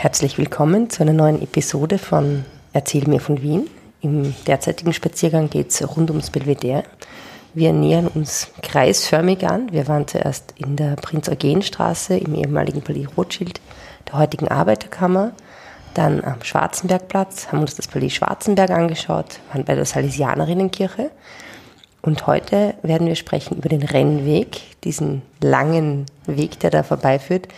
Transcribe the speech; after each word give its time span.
Herzlich 0.00 0.38
willkommen 0.38 0.90
zu 0.90 1.02
einer 1.02 1.12
neuen 1.12 1.42
Episode 1.42 1.98
von 1.98 2.44
Erzähl 2.72 3.08
mir 3.08 3.18
von 3.18 3.42
Wien. 3.42 3.68
Im 4.00 4.32
derzeitigen 4.46 4.92
Spaziergang 4.92 5.50
geht 5.50 5.70
es 5.70 5.96
rund 5.96 6.10
ums 6.10 6.30
Belvedere. 6.30 6.84
Wir 7.52 7.72
nähern 7.72 8.06
uns 8.06 8.52
kreisförmig 8.62 9.44
an. 9.44 9.72
Wir 9.72 9.88
waren 9.88 10.06
zuerst 10.06 10.54
in 10.56 10.76
der 10.76 10.94
Prinz-Eugen-Straße 10.94 12.16
im 12.16 12.36
ehemaligen 12.36 12.80
Palais 12.80 13.08
Rothschild, 13.16 13.60
der 14.06 14.20
heutigen 14.20 14.46
Arbeiterkammer, 14.46 15.32
dann 15.94 16.22
am 16.22 16.44
Schwarzenbergplatz, 16.44 17.48
haben 17.48 17.58
uns 17.58 17.74
das 17.74 17.88
Palais 17.88 18.10
Schwarzenberg 18.10 18.70
angeschaut, 18.70 19.40
waren 19.52 19.64
bei 19.64 19.74
der 19.74 19.84
Salesianerinnenkirche 19.84 21.10
und 22.02 22.28
heute 22.28 22.74
werden 22.82 23.08
wir 23.08 23.16
sprechen 23.16 23.56
über 23.56 23.68
den 23.68 23.82
Rennweg, 23.82 24.60
diesen 24.84 25.22
langen 25.42 26.06
Weg, 26.26 26.60
der 26.60 26.70
da 26.70 26.84
vorbeiführt, 26.84 27.48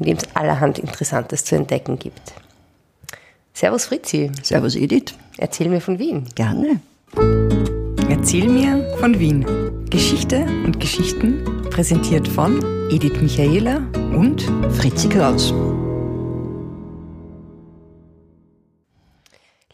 in 0.00 0.06
dem 0.06 0.16
es 0.16 0.24
allerhand 0.34 0.78
Interessantes 0.78 1.44
zu 1.44 1.54
entdecken 1.54 1.98
gibt. 1.98 2.32
Servus 3.52 3.84
Fritzi. 3.84 4.30
Servus 4.42 4.74
Edith. 4.74 5.14
Erzähl 5.36 5.68
mir 5.68 5.80
von 5.80 5.98
Wien. 5.98 6.26
Gerne. 6.34 6.80
Erzähl 8.08 8.48
mir 8.48 8.96
von 8.98 9.18
Wien. 9.18 9.44
Geschichte 9.90 10.46
und 10.64 10.80
Geschichten 10.80 11.62
präsentiert 11.70 12.26
von 12.26 12.62
Edith 12.90 13.20
Michaela 13.20 13.78
und 14.16 14.42
Fritzi 14.72 15.08
Kraus. 15.08 15.52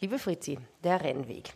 Liebe 0.00 0.18
Fritzi, 0.18 0.58
der 0.82 1.02
Rennweg. 1.02 1.52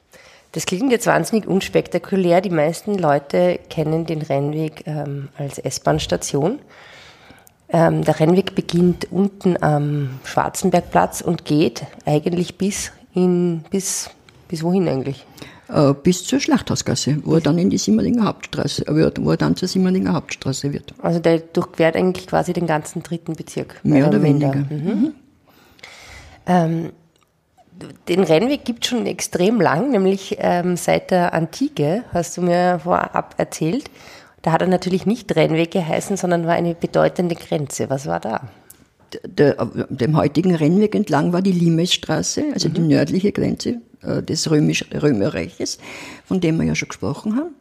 Das 0.52 0.66
klingt 0.66 0.90
jetzt 0.90 1.06
wahnsinnig 1.06 1.46
unspektakulär. 1.46 2.40
Die 2.40 2.50
meisten 2.50 2.96
Leute 2.96 3.58
kennen 3.68 4.06
den 4.06 4.22
Rennweg 4.22 4.86
ähm, 4.86 5.28
als 5.36 5.58
S-Bahn-Station. 5.58 6.60
Ähm, 7.72 8.04
der 8.04 8.18
Rennweg 8.18 8.54
beginnt 8.54 9.12
unten 9.12 9.62
am 9.62 10.20
Schwarzenbergplatz 10.24 11.20
und 11.20 11.44
geht 11.44 11.84
eigentlich 12.04 12.58
bis 12.58 12.92
in, 13.14 13.64
bis, 13.70 14.10
bis 14.48 14.62
wohin 14.62 14.88
eigentlich? 14.88 15.24
Äh, 15.68 15.94
bis 15.94 16.24
zur 16.24 16.40
Schlachthausgasse, 16.40 17.18
wo 17.24 17.34
er 17.34 17.40
dann 17.40 17.58
in 17.58 17.70
die 17.70 17.78
Simmerlinger 17.78 18.24
Hauptstraße 18.24 18.84
wird, 18.88 19.24
wo 19.24 19.30
er 19.30 19.36
dann 19.36 19.54
zur 19.54 19.68
Simmerlinger 19.68 20.14
Hauptstraße 20.14 20.72
wird. 20.72 20.94
Also 21.00 21.20
der 21.20 21.38
durchquert 21.38 21.96
eigentlich 21.96 22.26
quasi 22.26 22.52
den 22.52 22.66
ganzen 22.66 23.02
dritten 23.02 23.34
Bezirk. 23.34 23.78
Mehr 23.84 24.08
oder 24.08 24.22
weniger. 24.22 24.54
Mhm. 24.54 24.64
Mhm. 24.68 25.14
Ähm, 26.46 26.92
den 28.08 28.24
Rennweg 28.24 28.64
gibt 28.64 28.84
es 28.84 28.90
schon 28.90 29.06
extrem 29.06 29.60
lang, 29.60 29.90
nämlich 29.90 30.36
ähm, 30.40 30.76
seit 30.76 31.10
der 31.10 31.32
Antike, 31.32 32.04
hast 32.12 32.36
du 32.36 32.42
mir 32.42 32.80
vorab 32.82 33.34
erzählt. 33.38 33.90
Da 34.42 34.52
hat 34.52 34.62
er 34.62 34.68
natürlich 34.68 35.06
nicht 35.06 35.34
Rennweg 35.36 35.70
geheißen, 35.70 36.16
sondern 36.16 36.46
war 36.46 36.54
eine 36.54 36.74
bedeutende 36.74 37.34
Grenze. 37.34 37.90
Was 37.90 38.06
war 38.06 38.20
da? 38.20 38.48
Der, 39.24 39.56
dem 39.88 40.16
heutigen 40.16 40.54
Rennweg 40.54 40.94
entlang 40.94 41.32
war 41.32 41.42
die 41.42 41.52
Limesstraße, 41.52 42.44
also 42.54 42.68
mhm. 42.68 42.74
die 42.74 42.80
nördliche 42.82 43.32
Grenze 43.32 43.80
äh, 44.02 44.22
des 44.22 44.50
Römisch, 44.50 44.84
Römerreiches, 44.94 45.78
von 46.24 46.40
dem 46.40 46.56
wir 46.58 46.64
ja 46.64 46.74
schon 46.74 46.88
gesprochen 46.88 47.36
haben. 47.36 47.54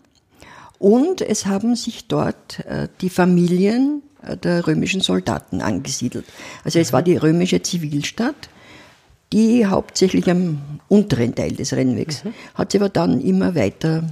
Und 0.78 1.22
es 1.22 1.48
haben 1.48 1.76
sich 1.76 2.08
dort 2.08 2.64
äh, 2.66 2.88
die 3.02 3.10
Familien 3.10 4.04
äh, 4.22 4.38
der 4.38 4.68
römischen 4.68 5.02
Soldaten 5.02 5.62
angesiedelt. 5.62 6.26
Also 6.64 6.80
es 6.80 6.94
war 6.94 7.02
die 7.02 7.18
römische 7.18 7.62
Zivilstadt 7.62 8.50
die 9.32 9.68
hauptsächlich 9.68 10.28
am 10.32 10.60
unteren 10.88 11.36
Teil 11.36 11.52
des 11.52 11.74
Rennwegs, 11.74 12.24
mhm. 12.24 12.34
hat 12.56 12.72
sich 12.72 12.82
aber 12.82 12.90
dann 12.90 13.22
immer 13.22 13.54
weiter 13.54 14.10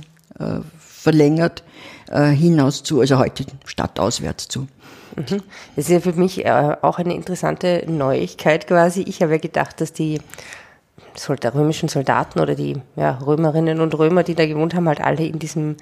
verlängert 0.78 1.64
äh, 2.12 2.30
hinaus 2.30 2.84
zu, 2.84 3.00
also 3.00 3.18
heute 3.18 3.46
stadtauswärts 3.66 4.48
zu. 4.48 4.68
Mhm. 5.16 5.42
Das 5.76 5.86
ist 5.86 5.90
ja 5.90 6.00
für 6.00 6.14
mich 6.14 6.46
äh, 6.46 6.76
auch 6.82 7.00
eine 7.00 7.14
interessante 7.14 7.84
Neuigkeit 7.88 8.68
quasi. 8.68 9.02
Ich 9.02 9.22
habe 9.22 9.34
ja 9.34 9.38
gedacht, 9.40 9.82
dass 9.82 9.94
die 9.94 10.20
römischen 11.56 11.90
Soldaten 11.90 12.40
oder 12.40 12.54
die 12.56 12.80
ja, 12.96 13.18
Römerinnen 13.18 13.82
und 13.82 13.98
Römer, 13.98 14.24
die 14.24 14.36
da 14.36 14.46
gewohnt 14.46 14.76
haben, 14.76 14.88
halt 14.88 15.02
alle 15.02 15.26
in 15.26 15.40
diesem 15.40 15.78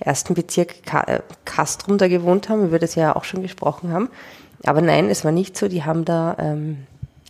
ersten 0.00 0.34
Bezirk 0.34 0.74
äh, 1.06 1.20
Castrum 1.44 1.98
da 1.98 2.08
gewohnt 2.08 2.48
haben, 2.48 2.64
über 2.64 2.78
das 2.78 2.96
wir 2.96 3.02
ja 3.04 3.16
auch 3.16 3.24
schon 3.24 3.42
gesprochen 3.42 3.92
haben. 3.92 4.08
Aber 4.64 4.80
nein, 4.80 5.10
es 5.10 5.24
war 5.24 5.32
nicht 5.32 5.56
so. 5.56 5.68
Die 5.68 5.84
haben 5.84 6.04
da 6.04 6.36
ähm, 6.38 6.86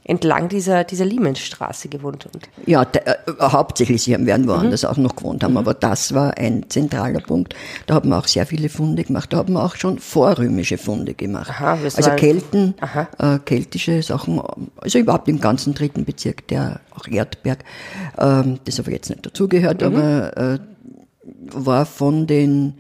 entlang 0.09 0.49
dieser, 0.49 0.85
dieser 0.85 1.05
Liemensstraße 1.05 1.89
gewohnt. 1.89 2.27
Und 2.33 2.49
ja, 2.67 2.85
der, 2.85 3.29
äh, 3.29 3.33
hauptsächlich, 3.41 4.03
sie 4.03 4.13
werden 4.27 4.49
woanders 4.49 4.83
mhm. 4.83 4.89
auch 4.89 4.97
noch 4.97 5.15
gewohnt 5.15 5.45
haben, 5.45 5.53
mhm. 5.53 5.59
aber 5.59 5.75
das 5.75 6.15
war 6.15 6.37
ein 6.39 6.65
zentraler 6.71 7.21
Punkt. 7.21 7.55
Da 7.87 7.95
haben 7.95 8.09
wir 8.09 8.19
auch 8.19 8.27
sehr 8.27 8.47
viele 8.47 8.71
Funde 8.71 9.05
gemacht. 9.05 9.33
Da 9.33 9.37
haben 9.37 9.53
wir 9.53 9.63
auch 9.63 9.77
schon 9.77 9.99
vorrömische 9.99 10.79
Funde 10.79 11.13
gemacht. 11.13 11.51
Aha, 11.51 11.79
also 11.95 12.11
Kelten, 12.13 12.75
äh, 13.19 13.39
keltische 13.45 14.03
Sachen, 14.03 14.41
also 14.79 14.99
überhaupt 14.99 15.29
im 15.29 15.41
ganzen 15.41 15.75
dritten 15.75 16.07
Bezirk, 16.07 16.49
der 16.49 16.81
auch 16.97 17.07
Erdberg, 17.07 17.59
äh, 18.17 18.43
das 18.65 18.81
aber 18.81 18.91
jetzt 18.91 19.11
nicht 19.11 19.27
dazugehört, 19.27 19.83
mhm. 19.83 19.87
aber 19.87 20.37
äh, 20.37 20.59
war 21.53 21.85
von 21.85 22.27
den 22.27 22.75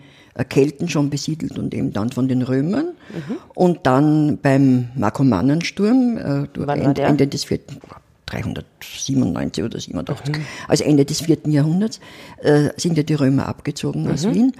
Kelten 0.48 0.88
schon 0.88 1.10
besiedelt 1.10 1.58
und 1.58 1.74
eben 1.74 1.92
dann 1.92 2.10
von 2.10 2.28
den 2.28 2.42
Römern. 2.42 2.94
Mhm. 3.10 3.36
Und 3.54 3.86
dann 3.86 4.38
beim 4.38 4.88
Markomannensturm, 4.94 6.16
äh, 6.18 6.72
Ende, 6.72 7.02
Ende 7.02 7.26
des 7.26 7.44
vierten 7.44 7.78
397 8.26 9.64
oder 9.64 9.80
87, 9.80 10.36
mhm. 10.36 10.42
also 10.66 10.84
Ende 10.84 11.04
des 11.04 11.22
vierten 11.22 11.50
Jahrhunderts, 11.50 12.00
äh, 12.42 12.70
sind 12.76 12.96
ja 12.96 13.02
die 13.02 13.14
Römer 13.14 13.46
abgezogen 13.46 14.04
mhm. 14.04 14.10
aus 14.10 14.24
Wien. 14.24 14.52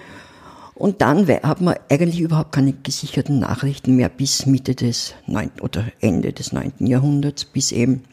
Und 0.74 1.02
dann 1.02 1.26
hat 1.26 1.60
man 1.60 1.74
eigentlich 1.90 2.20
überhaupt 2.20 2.52
keine 2.52 2.72
gesicherten 2.72 3.40
Nachrichten 3.40 3.96
mehr 3.96 4.08
bis 4.08 4.46
Mitte 4.46 4.76
des 4.76 5.14
neunten 5.26 5.60
oder 5.60 5.84
Ende 6.00 6.32
des 6.32 6.52
neunten 6.52 6.86
Jahrhunderts, 6.86 7.44
bis 7.44 7.72
eben 7.72 8.04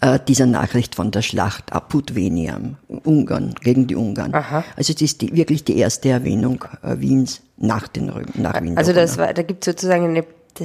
äh, 0.00 0.18
dieser 0.26 0.46
Nachricht 0.46 0.94
von 0.94 1.10
der 1.10 1.22
Schlacht 1.22 1.72
Apud 1.72 2.14
Veniam, 2.14 2.76
Ungarn, 2.88 3.54
gegen 3.62 3.86
die 3.86 3.96
Ungarn. 3.96 4.34
Aha. 4.34 4.64
Also 4.76 4.92
es 4.92 5.00
ist 5.00 5.20
die, 5.20 5.34
wirklich 5.34 5.64
die 5.64 5.78
erste 5.78 6.08
Erwähnung 6.08 6.64
äh, 6.82 6.98
Wiens 6.98 7.42
nach 7.56 7.88
den 7.88 8.08
Römern. 8.08 8.32
Nach 8.34 8.60
Wien 8.60 8.76
also 8.76 8.92
das 8.92 9.18
war, 9.18 9.32
da 9.32 9.42
gibt 9.42 9.66
es 9.66 9.72
sozusagen 9.72 10.04
eine 10.04 10.24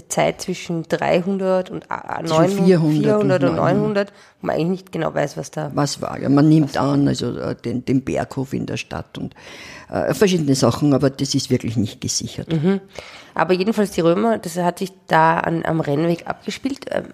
Zeit 0.09 0.41
zwischen 0.41 0.83
300 0.83 1.69
und 1.69 1.89
900, 1.89 2.51
400, 2.51 3.03
400 3.03 3.43
und 3.43 3.55
900, 3.55 4.13
wo 4.41 4.47
man 4.47 4.55
eigentlich 4.55 4.69
nicht 4.69 4.91
genau 4.91 5.13
weiß, 5.13 5.37
was 5.37 5.49
da... 5.51 5.71
Was 5.73 6.01
war, 6.01 6.19
ja. 6.19 6.27
Man 6.27 6.49
nimmt 6.49 6.77
an, 6.77 7.07
also 7.07 7.37
äh, 7.37 7.55
den, 7.55 7.85
den 7.85 8.03
Berghof 8.03 8.53
in 8.53 8.65
der 8.65 8.77
Stadt 8.77 9.17
und 9.17 9.33
äh, 9.89 10.13
verschiedene 10.13 10.55
Sachen, 10.55 10.93
aber 10.93 11.09
das 11.09 11.33
ist 11.35 11.49
wirklich 11.49 11.77
nicht 11.77 12.01
gesichert. 12.01 12.51
Mhm. 12.51 12.81
Aber 13.33 13.53
jedenfalls 13.53 13.91
die 13.91 14.01
Römer, 14.01 14.37
das 14.39 14.57
hat 14.57 14.79
sich 14.79 14.91
da 15.07 15.39
an, 15.39 15.63
am 15.65 15.79
Rennweg 15.79 16.27
abgespielt. 16.27 16.85
Ähm, 16.91 17.05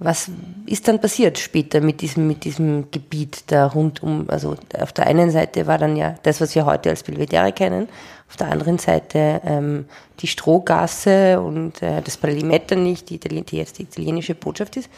was 0.00 0.30
ist 0.64 0.88
dann 0.88 0.98
passiert 0.98 1.38
später 1.38 1.82
mit 1.82 2.00
diesem, 2.00 2.26
mit 2.26 2.44
diesem 2.44 2.90
Gebiet 2.90 3.44
da 3.48 3.66
rundum? 3.66 4.24
Also 4.28 4.56
auf 4.78 4.92
der 4.92 5.06
einen 5.06 5.30
Seite 5.30 5.66
war 5.66 5.76
dann 5.76 5.94
ja 5.94 6.14
das, 6.22 6.40
was 6.40 6.54
wir 6.54 6.64
heute 6.64 6.88
als 6.88 7.02
Belvedere 7.02 7.52
kennen, 7.52 7.86
auf 8.26 8.36
der 8.36 8.48
anderen 8.48 8.78
Seite 8.78 9.42
ähm, 9.44 9.84
die 10.20 10.26
Strohgasse 10.26 11.40
und 11.42 11.82
äh, 11.82 12.00
das 12.00 12.16
Palais 12.16 12.42
nicht, 12.42 13.10
die, 13.10 13.18
die 13.18 13.56
jetzt 13.56 13.78
die 13.78 13.82
italienische 13.82 14.34
Botschaft 14.34 14.78
ist. 14.78 14.88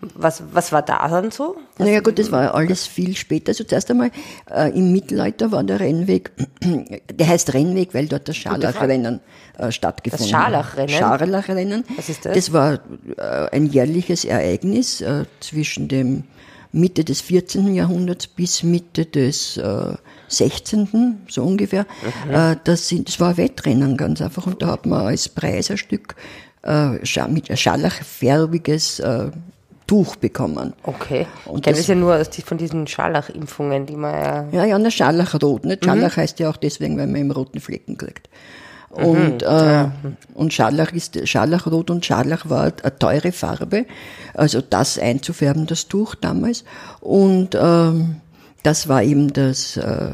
Was, 0.00 0.42
was 0.52 0.70
war 0.70 0.82
da 0.82 1.08
dann 1.08 1.32
so? 1.32 1.56
Was 1.76 1.86
naja 1.86 2.00
gut, 2.00 2.20
das 2.20 2.30
war 2.30 2.54
alles 2.54 2.86
viel 2.86 3.16
später. 3.16 3.48
Also 3.50 3.64
zuerst 3.64 3.90
einmal 3.90 4.12
äh, 4.48 4.70
im 4.70 4.92
Mittelalter 4.92 5.50
war 5.50 5.64
der 5.64 5.80
Rennweg, 5.80 6.30
der 7.12 7.26
heißt 7.26 7.52
Rennweg, 7.52 7.94
weil 7.94 8.06
dort 8.06 8.28
das 8.28 8.36
Scharlachrennen 8.36 9.20
äh, 9.58 9.72
stattgefunden 9.72 10.24
hat. 10.24 10.32
Das 10.32 10.40
Scharlachrennen? 10.40 10.88
Scharlachrennen. 10.88 11.84
Was 11.96 12.08
ist 12.08 12.24
das? 12.24 12.34
Das 12.34 12.52
war 12.52 12.74
äh, 13.16 13.50
ein 13.50 13.66
jährliches 13.66 14.24
Ereignis 14.24 15.00
äh, 15.00 15.24
zwischen 15.40 15.88
dem 15.88 16.24
Mitte 16.70 17.04
des 17.04 17.20
14. 17.20 17.74
Jahrhunderts 17.74 18.28
bis 18.28 18.62
Mitte 18.62 19.04
des 19.04 19.56
äh, 19.56 19.94
16. 20.28 21.26
so 21.28 21.42
ungefähr. 21.42 21.86
Mhm. 22.26 22.34
Äh, 22.34 22.56
das, 22.62 22.88
sind, 22.88 23.08
das 23.08 23.18
war 23.18 23.36
Wettrennen 23.36 23.96
ganz 23.96 24.20
einfach 24.20 24.46
und 24.46 24.62
da 24.62 24.68
hat 24.68 24.86
man 24.86 25.06
als 25.06 25.28
Preis 25.28 25.70
ein 25.70 25.78
Stück 25.78 26.14
äh, 26.62 26.98
mit 27.28 27.58
scharlachfärbiges 27.58 29.00
äh, 29.00 29.30
Tuch 29.88 30.14
bekommen. 30.16 30.74
Okay. 30.84 31.26
Und 31.46 31.58
ich 31.58 31.62
kenne 31.64 31.76
das 31.78 31.86
ja 31.88 31.96
nur 31.96 32.14
aus 32.14 32.30
die, 32.30 32.42
von 32.42 32.58
diesen 32.58 32.86
Scharlachimpfungen, 32.86 33.86
die 33.86 33.96
man 33.96 34.14
ja. 34.14 34.44
Ja, 34.52 34.64
ja, 34.64 34.76
eine 34.76 34.92
Scharlachrot. 34.92 35.62
Scharlach 35.82 36.16
mhm. 36.16 36.20
heißt 36.20 36.38
ja 36.38 36.50
auch 36.50 36.56
deswegen, 36.56 36.96
weil 36.96 37.08
man 37.08 37.20
im 37.22 37.30
roten 37.32 37.58
Flecken 37.58 37.98
kriegt. 37.98 38.28
Und, 38.90 39.42
mhm, 39.42 39.48
äh, 39.48 39.86
und 40.34 40.52
Scharlach 40.52 40.92
ist, 40.92 41.26
Scharlachrot 41.28 41.90
und 41.90 42.06
Scharlach 42.06 42.48
war 42.48 42.72
eine 42.82 42.98
teure 42.98 43.32
Farbe. 43.32 43.86
Also 44.34 44.60
das 44.60 44.98
einzufärben, 44.98 45.66
das 45.66 45.88
Tuch 45.88 46.14
damals. 46.14 46.64
Und, 47.00 47.56
ähm, 47.60 48.20
das 48.68 48.86
war 48.86 49.02
eben 49.02 49.32
das, 49.32 49.78
äh, 49.78 49.80
äh, 49.80 50.10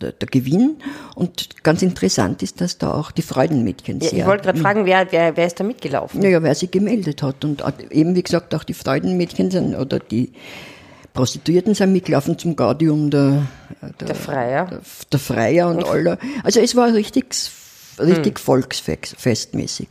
der, 0.00 0.10
der, 0.10 0.28
Gewinn. 0.28 0.78
Und 1.14 1.62
ganz 1.62 1.82
interessant 1.82 2.42
ist, 2.42 2.60
dass 2.60 2.78
da 2.78 2.92
auch 2.92 3.12
die 3.12 3.22
Freudenmädchen 3.22 4.00
sehr... 4.00 4.10
Ja, 4.10 4.18
ich 4.18 4.26
wollte 4.26 4.42
gerade 4.42 4.58
fragen, 4.58 4.86
wer, 4.86 5.06
wer, 5.12 5.36
wer 5.36 5.46
ist 5.46 5.60
da 5.60 5.62
mitgelaufen? 5.62 6.20
Naja, 6.20 6.42
wer 6.42 6.52
sich 6.56 6.72
gemeldet 6.72 7.22
hat. 7.22 7.44
Und 7.44 7.62
eben, 7.90 8.16
wie 8.16 8.24
gesagt, 8.24 8.56
auch 8.56 8.64
die 8.64 8.74
Freudenmädchen 8.74 9.52
sind, 9.52 9.76
oder 9.76 10.00
die 10.00 10.32
Prostituierten 11.12 11.74
sind 11.74 11.92
mitgelaufen 11.92 12.36
zum 12.38 12.56
Gaudium 12.56 13.08
der, 13.08 13.46
der, 14.00 14.08
der 14.08 14.16
Freier. 14.16 14.66
Der, 14.66 14.80
der 15.12 15.20
Freier 15.20 15.68
und, 15.68 15.84
und 15.84 15.88
aller. 15.88 16.18
Also 16.42 16.58
es 16.58 16.74
war 16.74 16.92
richtig, 16.92 17.26
richtig 18.00 18.36
hm. 18.38 18.44
volksfestmäßig. 18.44 19.90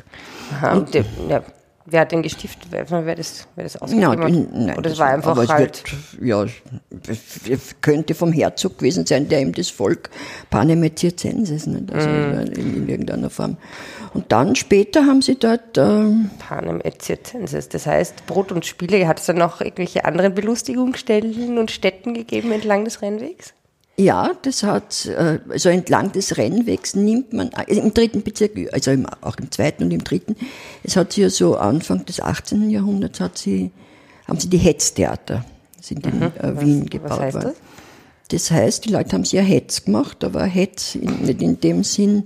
Aha, 0.51 0.73
und, 0.73 0.93
und 0.93 1.29
ja, 1.29 1.43
Wer 1.91 2.01
hat 2.01 2.11
den 2.11 2.21
gestiftet? 2.21 2.67
Wer, 2.69 2.89
wer, 2.89 3.15
das, 3.15 3.47
wer 3.55 3.63
das 3.63 3.77
ausgegeben 3.77 4.19
nein? 4.19 4.47
Nein, 4.53 4.77
Oder 4.77 4.89
das 4.89 4.99
war 4.99 5.07
einfach 5.07 5.31
aber 5.31 5.47
halt... 5.47 5.83
Wird, 6.19 6.47
ja, 7.47 7.57
könnte 7.81 8.13
vom 8.15 8.31
Herzog 8.31 8.77
gewesen 8.77 9.05
sein, 9.05 9.27
der 9.27 9.41
ihm 9.41 9.53
das 9.53 9.69
Volk 9.69 10.09
Panem 10.49 10.89
Circenses, 10.95 11.67
nicht? 11.67 11.91
Also 11.93 12.07
mm. 12.07 12.39
in, 12.39 12.75
in, 12.75 12.89
irgendeiner 12.89 13.29
Form. 13.29 13.57
Und 14.13 14.31
dann 14.31 14.55
später 14.55 15.05
haben 15.05 15.21
sie 15.21 15.35
dort... 15.35 15.77
Ähm, 15.77 16.29
Panem 16.39 16.81
Circenses, 17.01 17.69
das 17.69 17.85
heißt 17.85 18.25
Brot 18.27 18.51
und 18.51 18.65
Spiele. 18.65 19.07
Hat 19.07 19.19
es 19.19 19.25
dann 19.25 19.37
noch 19.37 19.61
irgendwelche 19.61 20.05
anderen 20.05 20.35
Belustigungsstellen 20.35 21.57
und 21.57 21.71
Städten 21.71 22.13
gegeben 22.13 22.51
entlang 22.51 22.85
des 22.85 23.01
Rennwegs? 23.01 23.53
Ja, 23.99 24.31
das 24.43 24.63
hat, 24.63 25.07
äh, 25.07 25.39
also 25.49 25.67
entlang 25.67 26.13
des 26.13 26.37
Rennwegs 26.37 26.95
nimmt 26.95 27.33
man, 27.33 27.49
also 27.49 27.81
im 27.81 27.93
dritten 27.93 28.23
Bezirk, 28.23 28.53
also 28.71 28.95
auch 29.19 29.35
im 29.35 29.51
zweiten 29.51 29.83
und 29.83 29.91
im 29.91 30.05
dritten, 30.05 30.37
es 30.83 30.95
hat 30.95 31.11
sie 31.11 31.23
ja 31.23 31.29
so 31.29 31.57
Anfang 31.57 32.05
des 32.05 32.21
18. 32.21 32.69
Jahrhunderts 32.69 33.19
hat 33.19 33.37
sie, 33.37 33.71
haben 34.25 34.39
sie 34.39 34.47
die 34.47 34.57
Hetztheater, 34.57 35.43
sind 35.81 36.07
in 36.07 36.19
mhm. 36.19 36.31
Äh, 36.39 36.61
Wien 36.61 36.83
was, 36.83 36.89
gebaut 36.91 37.09
was 37.09 37.19
heißt 37.19 37.35
worden. 37.35 37.51
Das? 38.29 38.43
das 38.43 38.51
heißt, 38.51 38.85
die 38.85 38.89
Leute 38.89 39.11
haben 39.11 39.25
sie 39.25 39.35
ja 39.35 39.43
Hetz 39.43 39.83
gemacht, 39.83 40.23
aber 40.23 40.45
Hetz 40.45 40.95
in, 40.95 41.23
nicht 41.23 41.41
in 41.41 41.59
dem 41.59 41.83
Sinn, 41.83 42.23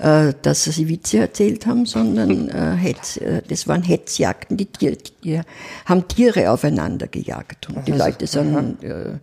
äh, 0.00 0.32
dass 0.42 0.64
sie 0.64 0.88
Witze 0.88 1.18
erzählt 1.18 1.66
haben, 1.66 1.86
sondern 1.86 2.48
äh, 2.48 2.74
Hetz, 2.74 3.18
äh, 3.18 3.42
das 3.46 3.68
waren 3.68 3.84
Hetzjagden, 3.84 4.56
die, 4.56 4.66
Tiere, 4.66 4.96
die 5.22 5.40
haben 5.84 6.08
Tiere 6.08 6.50
aufeinander 6.50 7.06
gejagt 7.06 7.68
und 7.68 7.86
die 7.86 7.92
Leute 7.92 8.26
sind 8.26 8.82
äh, 8.82 9.18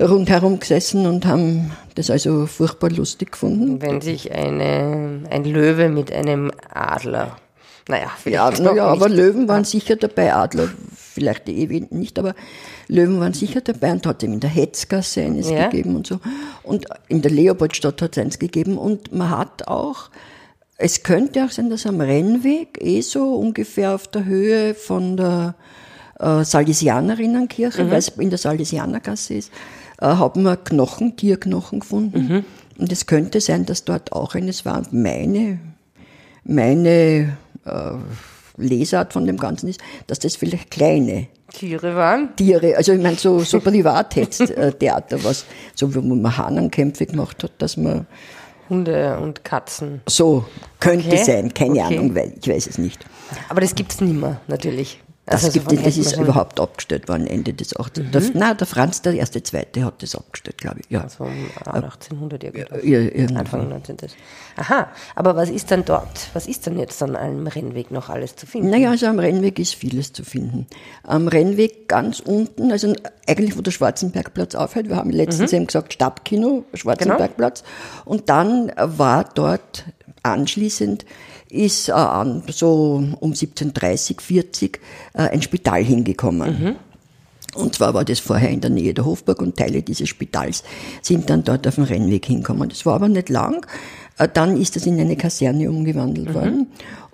rundherum 0.00 0.60
gesessen 0.60 1.06
und 1.06 1.26
haben 1.26 1.72
das 1.94 2.10
also 2.10 2.46
furchtbar 2.46 2.90
lustig 2.90 3.32
gefunden. 3.32 3.82
Wenn 3.82 4.00
sich 4.00 4.32
eine, 4.32 5.22
ein 5.30 5.44
Löwe 5.44 5.88
mit 5.88 6.12
einem 6.12 6.52
Adler 6.72 7.36
naja, 7.88 8.12
vielleicht 8.22 8.58
ja, 8.58 8.64
naja, 8.64 8.84
aber 8.84 9.08
Löwen 9.08 9.48
waren 9.48 9.64
sicher 9.64 9.96
dabei, 9.96 10.34
Adler 10.34 10.68
vielleicht 10.94 11.48
eh 11.48 11.86
nicht, 11.90 12.18
aber 12.18 12.34
Löwen 12.86 13.18
waren 13.18 13.32
sicher 13.32 13.62
dabei 13.62 13.92
und 13.92 14.06
hat 14.06 14.22
ihm 14.22 14.34
in 14.34 14.40
der 14.40 14.50
Hetzgasse 14.50 15.22
eines 15.22 15.48
ja. 15.48 15.68
gegeben 15.68 15.96
und 15.96 16.06
so. 16.06 16.20
Und 16.62 16.84
in 17.08 17.22
der 17.22 17.30
Leopoldstadt 17.30 18.02
hat 18.02 18.16
es 18.16 18.22
eins 18.22 18.38
gegeben 18.38 18.76
und 18.76 19.12
man 19.12 19.30
hat 19.30 19.66
auch, 19.68 20.10
es 20.76 21.02
könnte 21.02 21.46
auch 21.46 21.50
sein, 21.50 21.70
dass 21.70 21.86
am 21.86 22.02
Rennweg, 22.02 22.78
eh 22.82 23.00
so 23.00 23.34
ungefähr 23.34 23.94
auf 23.94 24.06
der 24.06 24.26
Höhe 24.26 24.74
von 24.74 25.16
der 25.16 25.54
äh, 26.20 26.44
Salesianerinnenkirche, 26.44 27.84
mhm. 27.84 27.90
weil 27.90 27.98
es 27.98 28.08
in 28.08 28.28
der 28.28 28.38
Salesianergasse 28.38 29.34
ist, 29.34 29.50
äh, 30.00 30.06
haben 30.06 30.42
wir 30.42 30.56
Knochen, 30.56 31.16
Tierknochen 31.16 31.80
gefunden. 31.80 32.18
Mhm. 32.28 32.44
Und 32.78 32.92
es 32.92 33.06
könnte 33.06 33.40
sein, 33.40 33.66
dass 33.66 33.84
dort 33.84 34.12
auch 34.12 34.34
eines 34.34 34.64
war. 34.64 34.82
Meine, 34.92 35.58
meine 36.44 37.36
äh, 37.64 37.92
Lesart 38.56 39.12
von 39.12 39.26
dem 39.26 39.36
Ganzen 39.36 39.68
ist, 39.68 39.80
dass 40.06 40.18
das 40.18 40.36
vielleicht 40.36 40.70
kleine 40.70 41.28
Tiere 41.52 41.96
waren? 41.96 42.36
Tiere, 42.36 42.76
also 42.76 42.92
ich 42.92 43.00
meine 43.00 43.16
so, 43.16 43.40
so 43.40 43.60
Privatheater, 43.60 45.24
was, 45.24 45.46
so 45.74 45.94
wie 45.94 46.00
man 46.00 46.36
Hahnenkämpfe 46.36 47.06
gemacht 47.06 47.42
hat, 47.42 47.52
dass 47.58 47.76
man 47.76 48.06
Hunde 48.68 49.18
und 49.18 49.44
Katzen. 49.44 50.02
So, 50.06 50.44
könnte 50.78 51.08
okay. 51.08 51.24
sein, 51.24 51.54
keine 51.54 51.84
okay. 51.84 51.96
Ahnung, 51.96 52.14
weil 52.14 52.34
ich 52.40 52.48
weiß 52.48 52.66
es 52.66 52.78
nicht. 52.78 53.04
Aber 53.48 53.60
das 53.62 53.74
gibt 53.74 53.92
es 53.92 54.00
nicht 54.00 54.14
mehr, 54.14 54.40
natürlich. 54.46 55.00
Das, 55.30 55.44
also 55.44 55.60
gibt, 55.60 55.86
das 55.86 55.96
ist 55.96 56.16
überhaupt 56.16 56.58
abgestellt 56.58 57.08
worden, 57.08 57.26
Ende 57.26 57.52
des 57.52 57.78
18. 57.78 58.06
Mhm. 58.06 58.10
Der, 58.12 58.22
nein, 58.34 58.56
der 58.56 58.66
Franz, 58.66 59.02
der 59.02 59.12
erste, 59.14 59.42
zweite, 59.42 59.84
hat 59.84 60.02
das 60.02 60.14
abgestellt, 60.14 60.58
glaube 60.58 60.80
ich. 60.80 60.86
Ja. 60.90 61.02
Also 61.02 61.24
um 61.24 61.50
1800 61.66 62.44
irgendwas. 62.44 62.82
Ja, 62.82 63.00
ja, 63.00 63.26
Anfang 63.36 63.68
19. 63.68 63.96
Aha, 64.56 64.88
aber 65.14 65.36
was 65.36 65.50
ist 65.50 65.70
dann 65.70 65.84
dort? 65.84 66.30
Was 66.32 66.46
ist 66.46 66.66
denn 66.66 66.78
jetzt 66.78 67.02
an 67.02 67.14
einem 67.14 67.46
Rennweg 67.46 67.90
noch 67.90 68.08
alles 68.08 68.36
zu 68.36 68.46
finden? 68.46 68.70
Naja, 68.70 68.90
also 68.90 69.06
am 69.06 69.18
Rennweg 69.18 69.58
ist 69.58 69.74
vieles 69.74 70.12
zu 70.12 70.24
finden. 70.24 70.66
Am 71.02 71.28
Rennweg 71.28 71.88
ganz 71.88 72.20
unten, 72.20 72.72
also 72.72 72.94
eigentlich 73.26 73.56
wo 73.56 73.60
der 73.60 73.70
Schwarzenbergplatz 73.70 74.54
aufhört, 74.54 74.88
wir 74.88 74.96
haben 74.96 75.10
letztens 75.10 75.52
mhm. 75.52 75.58
eben 75.58 75.66
gesagt 75.66 75.92
Stadtkino, 75.92 76.64
Schwarzenbergplatz, 76.72 77.62
genau. 77.62 78.10
und 78.12 78.28
dann 78.30 78.72
war 78.76 79.24
dort 79.34 79.84
anschließend 80.22 81.04
ist 81.50 81.88
äh, 81.88 81.92
so 82.48 82.94
um 83.20 83.30
1730, 83.30 84.20
40 84.20 84.80
äh, 85.14 85.22
ein 85.22 85.42
Spital 85.42 85.82
hingekommen. 85.82 86.62
Mhm. 86.62 86.76
Und 87.54 87.74
zwar 87.74 87.94
war 87.94 88.04
das 88.04 88.20
vorher 88.20 88.50
in 88.50 88.60
der 88.60 88.70
Nähe 88.70 88.92
der 88.94 89.04
Hofburg 89.04 89.40
und 89.40 89.56
Teile 89.56 89.82
dieses 89.82 90.08
Spitals 90.08 90.62
sind 91.02 91.30
dann 91.30 91.44
dort 91.44 91.66
auf 91.66 91.76
dem 91.76 91.84
Rennweg 91.84 92.26
hingekommen. 92.26 92.68
Das 92.68 92.84
war 92.84 92.94
aber 92.94 93.08
nicht 93.08 93.30
lang. 93.30 93.66
Äh, 94.18 94.28
dann 94.32 94.60
ist 94.60 94.76
das 94.76 94.86
in 94.86 95.00
eine 95.00 95.16
Kaserne 95.16 95.70
umgewandelt 95.70 96.28
mhm. 96.28 96.34
worden. 96.34 96.66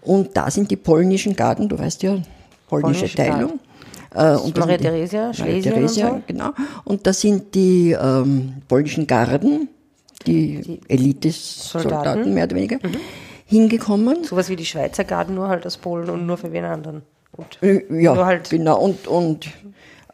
Und 0.03 0.37
da 0.37 0.51
sind 0.51 0.71
die 0.71 0.77
polnischen 0.77 1.35
Garten, 1.35 1.69
du 1.69 1.79
weißt 1.79 2.03
ja, 2.03 2.19
polnische, 2.69 3.07
polnische 3.07 3.17
Teilung. 3.17 3.61
Äh, 4.15 4.35
und 4.35 4.57
Maria 4.59 4.77
Theresia, 4.77 5.33
Schlesien 5.33 5.73
Maria 5.73 5.87
Theresia, 5.87 6.09
und 6.09 6.17
so. 6.19 6.23
genau. 6.27 6.51
Und 6.85 7.07
da 7.07 7.13
sind 7.13 7.55
die 7.55 7.93
ähm, 7.93 8.57
polnischen 8.69 9.07
Garden, 9.07 9.69
die, 10.27 10.61
die 10.61 10.81
Elite-Soldaten 10.89 12.35
mehr 12.35 12.45
oder 12.45 12.57
weniger. 12.57 12.77
Mhm 12.77 12.97
hingekommen. 13.47 14.25
Sowas 14.25 14.49
wie 14.49 14.57
die 14.57 14.67
Schweizer 14.67 15.05
Garden, 15.05 15.35
nur 15.35 15.49
halt 15.49 15.67
aus 15.67 15.77
Polen 15.77 16.11
und 16.11 16.27
nur 16.27 16.37
für 16.37 16.53
wen 16.53 16.65
anderen. 16.65 17.03
Und 17.33 17.63
äh, 17.63 18.03
ja, 18.03 18.17
halt 18.25 18.51
genau. 18.51 18.81
Und, 18.81 19.07
und 19.07 19.49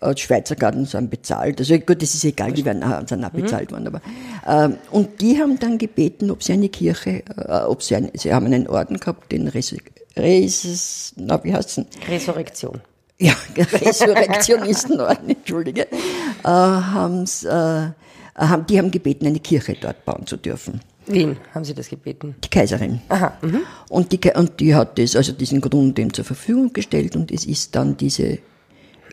äh, 0.00 0.15
die 0.15 0.23
Schweizer 0.23 0.56
Garten 0.56 0.87
sind 0.87 1.11
bezahlt. 1.11 1.59
Also 1.61 1.79
gut, 1.79 2.03
das 2.03 2.15
ist 2.15 2.25
egal, 2.25 2.53
die 2.53 2.65
werden 2.65 2.82
auch, 2.82 3.06
sind 3.06 3.25
auch 3.25 3.32
mhm. 3.32 3.43
bezahlt 3.43 3.73
worden. 3.73 3.87
Aber, 3.87 4.00
ähm, 4.47 4.77
und 4.91 5.21
die 5.21 5.38
haben 5.38 5.59
dann 5.59 5.79
gebeten, 5.79 6.31
ob 6.31 6.43
sie 6.43 6.55
eine 6.55 6.69
Kirche, 6.69 7.23
äh, 7.37 7.61
ob 7.67 7.82
sie, 7.82 7.97
ein, 7.97 8.11
sie 8.15 8.32
haben 8.32 8.47
einen 8.47 8.67
Orden 8.67 8.99
gehabt, 8.99 9.31
den 9.33 9.49
Res, 9.49 9.75
Res 10.17 11.12
na, 11.17 11.43
wie 11.44 11.55
heißt 11.55 11.83
Resurrektion. 12.09 12.81
Ja, 13.19 13.35
Resurrektionistenorden, 13.56 15.29
entschuldige. 15.29 15.83
Äh, 15.83 16.49
haben's, 16.49 17.44
äh, 17.44 17.88
haben, 18.35 18.67
die 18.67 18.79
haben 18.79 18.91
gebeten, 18.91 19.26
eine 19.26 19.41
Kirche 19.41 19.76
dort 19.79 20.06
bauen 20.06 20.26
zu 20.26 20.38
dürfen. 20.38 20.81
Wen 21.12 21.37
haben 21.55 21.65
Sie 21.65 21.75
das 21.75 21.89
gebeten? 21.89 22.35
Die 22.45 22.49
Kaiserin. 22.49 23.01
Aha. 23.09 23.33
Mhm. 23.43 23.62
Und, 23.89 24.12
die, 24.12 24.31
und 24.35 24.61
die 24.61 24.75
hat 24.75 24.99
das, 24.99 25.17
also 25.17 25.33
diesen 25.33 25.61
Grund 25.61 25.99
dem 25.99 26.12
zur 26.12 26.25
Verfügung 26.25 26.73
gestellt 26.73 27.17
und 27.17 27.31
es 27.31 27.45
ist 27.45 27.75
dann 27.75 27.97
diese 27.97 28.39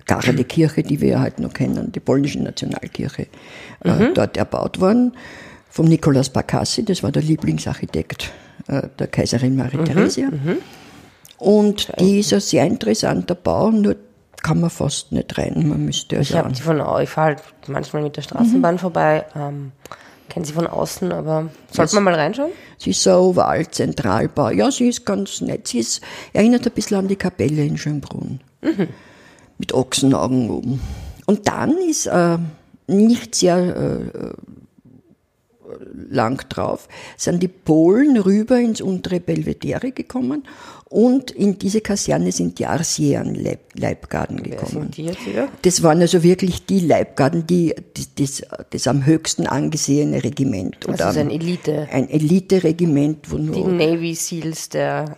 Garde 0.05 0.43
Kirche, 0.45 0.83
die 0.83 1.01
wir 1.01 1.09
ja 1.09 1.21
heute 1.21 1.41
noch 1.41 1.53
kennen, 1.53 1.91
die 1.91 1.99
polnische 1.99 2.41
Nationalkirche, 2.41 3.27
äh, 3.83 3.91
mhm. 3.91 4.01
äh, 4.01 4.13
dort 4.13 4.37
erbaut 4.37 4.79
worden. 4.79 5.13
Vom 5.69 5.85
Nikolaus 5.85 6.29
Bakassi, 6.29 6.85
das 6.85 7.03
war 7.03 7.11
der 7.11 7.21
Lieblingsarchitekt 7.21 8.31
äh, 8.67 8.83
der 8.97 9.07
Kaiserin 9.07 9.55
Marie 9.55 9.77
mhm. 9.77 9.85
Theresia. 9.85 10.29
Mhm. 10.31 10.57
Und 11.37 11.91
die 11.99 12.19
ist 12.19 12.33
ein 12.33 12.39
sehr 12.39 12.65
interessanter 12.65 13.35
Bau, 13.35 13.69
nur 13.69 13.95
kann 14.41 14.61
man 14.61 14.69
fast 14.69 15.11
nicht 15.11 15.37
rein. 15.37 15.67
Man 15.67 15.85
müsste 15.85 16.17
also 16.17 16.33
ich 16.33 16.39
habe 16.39 16.53
die 16.53 16.61
von 16.61 16.77
fahre 16.77 17.07
halt 17.15 17.43
manchmal 17.67 18.03
mit 18.03 18.15
der 18.15 18.21
Straßenbahn 18.21 18.75
mhm. 18.75 18.79
vorbei. 18.79 19.25
Ähm, 19.35 19.71
Kennen 20.29 20.45
Sie 20.45 20.53
von 20.53 20.67
außen, 20.67 21.11
aber 21.11 21.49
sollte 21.71 21.95
man 21.95 22.03
mal 22.03 22.15
reinschauen? 22.15 22.51
Sie 22.77 22.91
ist 22.91 23.01
so 23.03 23.11
Oval-Zentralbau. 23.11 24.49
Ja, 24.49 24.69
sie 24.71 24.89
ist 24.89 25.05
ganz 25.05 25.41
nett. 25.41 25.67
Sie 25.67 25.79
ist, 25.79 26.01
erinnert 26.33 26.65
ein 26.65 26.73
bisschen 26.73 26.97
an 26.97 27.07
die 27.07 27.15
Kapelle 27.15 27.63
in 27.63 27.77
Schönbrunn. 27.77 28.41
Mhm. 28.61 28.87
Mit 29.57 29.73
Ochsenaugen 29.73 30.49
oben. 30.49 30.81
Und 31.25 31.47
dann 31.47 31.77
ist 31.77 32.05
äh, 32.07 32.37
nicht 32.87 33.35
sehr 33.35 33.57
äh, 33.57 34.33
lang 36.09 36.47
drauf, 36.49 36.87
sind 37.17 37.43
die 37.43 37.47
Polen 37.47 38.17
rüber 38.17 38.59
ins 38.59 38.81
untere 38.81 39.19
Belvedere 39.19 39.91
gekommen 39.91 40.43
und 40.89 41.31
in 41.31 41.59
diese 41.59 41.81
Kaserne 41.81 42.31
sind 42.31 42.59
die 42.59 42.65
Arsieren-Leibgarden 42.65 44.41
gekommen. 44.41 44.89
Die 44.91 45.03
jetzt 45.03 45.19
hier? 45.19 45.49
Das 45.63 45.83
waren 45.83 45.99
also 45.99 46.23
wirklich 46.23 46.65
die 46.65 46.79
Leibgarden, 46.79 47.45
die, 47.45 47.75
die 47.97 48.05
das, 48.23 48.41
das 48.69 48.87
am 48.87 49.05
höchsten 49.05 49.47
angesehene 49.47 50.23
Regiment. 50.23 50.77
Das 50.87 51.11
ist 51.11 51.17
ein 51.17 51.29
Elite. 51.29 51.89
Ein 51.91 52.09
Elite-Regiment, 52.09 53.29
wo 53.29 53.37
nur. 53.37 53.55
Die 53.55 53.63
Navy 53.63 54.15
Seals 54.15 54.69
der. 54.69 55.17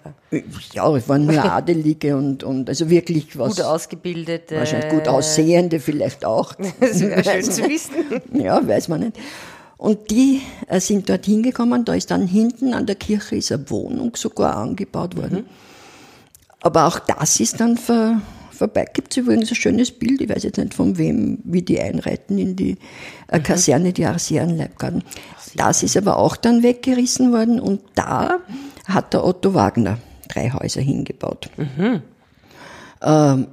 Ja, 0.73 0.95
es 0.95 1.07
waren 1.07 1.25
nur 1.25 1.43
Adelige 1.43 2.17
und, 2.17 2.43
und 2.43 2.67
also 2.67 2.89
wirklich 2.89 3.37
was. 3.37 3.57
Gut 3.57 3.65
ausgebildete. 3.65 4.55
Wahrscheinlich 4.55 4.89
gut 4.89 5.07
aussehende 5.07 5.79
vielleicht 5.79 6.25
auch. 6.25 6.55
Das 6.79 6.99
wäre 7.01 7.23
schön 7.23 7.43
zu 7.43 7.69
wissen. 7.69 7.93
Ja, 8.33 8.65
weiß 8.65 8.87
man 8.87 9.01
nicht. 9.01 9.17
Und 9.79 10.11
die 10.11 10.41
äh, 10.67 10.81
sind 10.81 11.09
dort 11.09 11.25
hingekommen, 11.25 11.85
da 11.85 11.93
ist 11.93 12.11
dann 12.11 12.27
hinten 12.27 12.73
an 12.73 12.85
der 12.85 12.95
Kirche 12.95 13.37
ist 13.37 13.49
eine 13.49 13.69
Wohnung 13.69 14.13
sogar 14.17 14.57
angebaut 14.57 15.15
worden. 15.15 15.39
Mhm. 15.39 15.45
Aber 16.59 16.85
auch 16.85 16.99
das 16.99 17.39
ist 17.39 17.61
dann 17.61 17.77
ver, 17.77 18.21
vorbei. 18.51 18.85
Gibt 18.93 19.13
es 19.13 19.17
übrigens 19.17 19.49
ein 19.49 19.55
schönes 19.55 19.91
Bild, 19.91 20.19
ich 20.19 20.27
weiß 20.29 20.43
jetzt 20.43 20.57
nicht 20.57 20.73
von 20.73 20.97
wem, 20.97 21.39
wie 21.45 21.61
die 21.61 21.79
einreiten 21.79 22.37
in 22.37 22.57
die 22.57 22.77
äh, 23.29 23.37
mhm. 23.37 23.43
Kaserne, 23.43 23.93
die 23.93 24.05
Arsieren-Leibgarten. 24.05 25.01
Das 25.55 25.81
ist 25.81 25.95
aber 25.95 26.17
auch 26.17 26.35
dann 26.35 26.61
weggerissen 26.61 27.31
worden 27.31 27.61
und 27.61 27.79
da 27.95 28.39
hat 28.85 29.13
der 29.13 29.25
Otto 29.25 29.53
Wagner 29.53 29.97
drei 30.27 30.51
Häuser 30.51 30.81
hingebaut. 30.81 31.49
Mhm. 31.55 32.01
Ähm, 33.01 33.47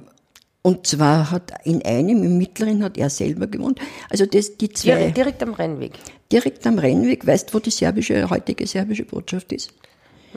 und 0.67 0.85
zwar 0.85 1.31
hat 1.31 1.53
in 1.63 1.81
einem, 1.85 2.23
im 2.23 2.37
mittleren, 2.37 2.83
hat 2.83 2.97
er 2.97 3.09
selber 3.09 3.47
gewohnt. 3.47 3.79
Also 4.09 4.25
das, 4.25 4.57
die 4.57 4.67
zwei. 4.67 4.95
Direkt, 4.95 5.15
direkt 5.17 5.43
am 5.43 5.53
Rennweg. 5.53 5.93
Direkt 6.29 6.67
am 6.67 6.77
Rennweg. 6.77 7.25
Weißt 7.25 7.47
du, 7.47 7.53
wo 7.53 7.59
die 7.59 7.69
serbische, 7.69 8.29
heutige 8.29 8.67
serbische 8.67 9.05
Botschaft 9.05 9.53
ist? 9.53 9.71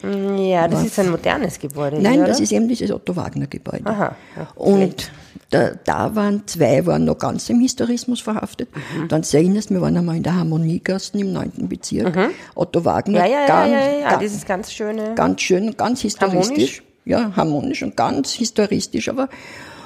Ja, 0.04 0.68
das 0.68 0.78
war, 0.78 0.86
ist 0.86 0.98
ein 1.00 1.10
modernes 1.10 1.58
Gebäude. 1.58 2.00
Nein, 2.00 2.12
hier, 2.12 2.26
das 2.26 2.38
ist 2.38 2.52
eben 2.52 2.68
dieses 2.68 2.92
Otto-Wagner-Gebäude. 2.92 3.84
Aha. 3.86 4.14
Ja, 4.36 4.48
und 4.54 5.10
da, 5.50 5.72
da, 5.82 6.14
waren 6.14 6.46
zwei, 6.46 6.86
waren 6.86 7.06
noch 7.06 7.18
ganz 7.18 7.50
im 7.50 7.58
Historismus 7.58 8.20
verhaftet. 8.20 8.68
Mhm. 8.72 9.08
Dann 9.08 9.24
erinnerst 9.32 9.70
wir 9.70 9.80
waren 9.80 9.96
einmal 9.96 10.16
in 10.16 10.22
der 10.22 10.36
Harmoniegassen 10.36 11.18
im 11.18 11.32
9. 11.32 11.68
Bezirk. 11.68 12.14
Mhm. 12.14 12.30
Otto 12.54 12.84
Wagner. 12.84 13.26
Ja, 13.26 13.32
ja, 13.32 13.46
ganz, 13.48 13.72
ja, 13.72 13.78
ja, 13.80 13.98
ja, 13.98 14.10
ganz, 14.10 14.20
dieses 14.20 14.46
ganz 14.46 14.72
schöne. 14.72 15.16
Ganz 15.16 15.40
schön, 15.40 15.76
ganz 15.76 16.02
historistisch. 16.02 16.44
Harmonisch? 16.44 16.82
Ja, 17.04 17.32
harmonisch 17.34 17.82
und 17.82 17.96
ganz 17.96 18.30
historistisch, 18.30 19.08
aber 19.08 19.28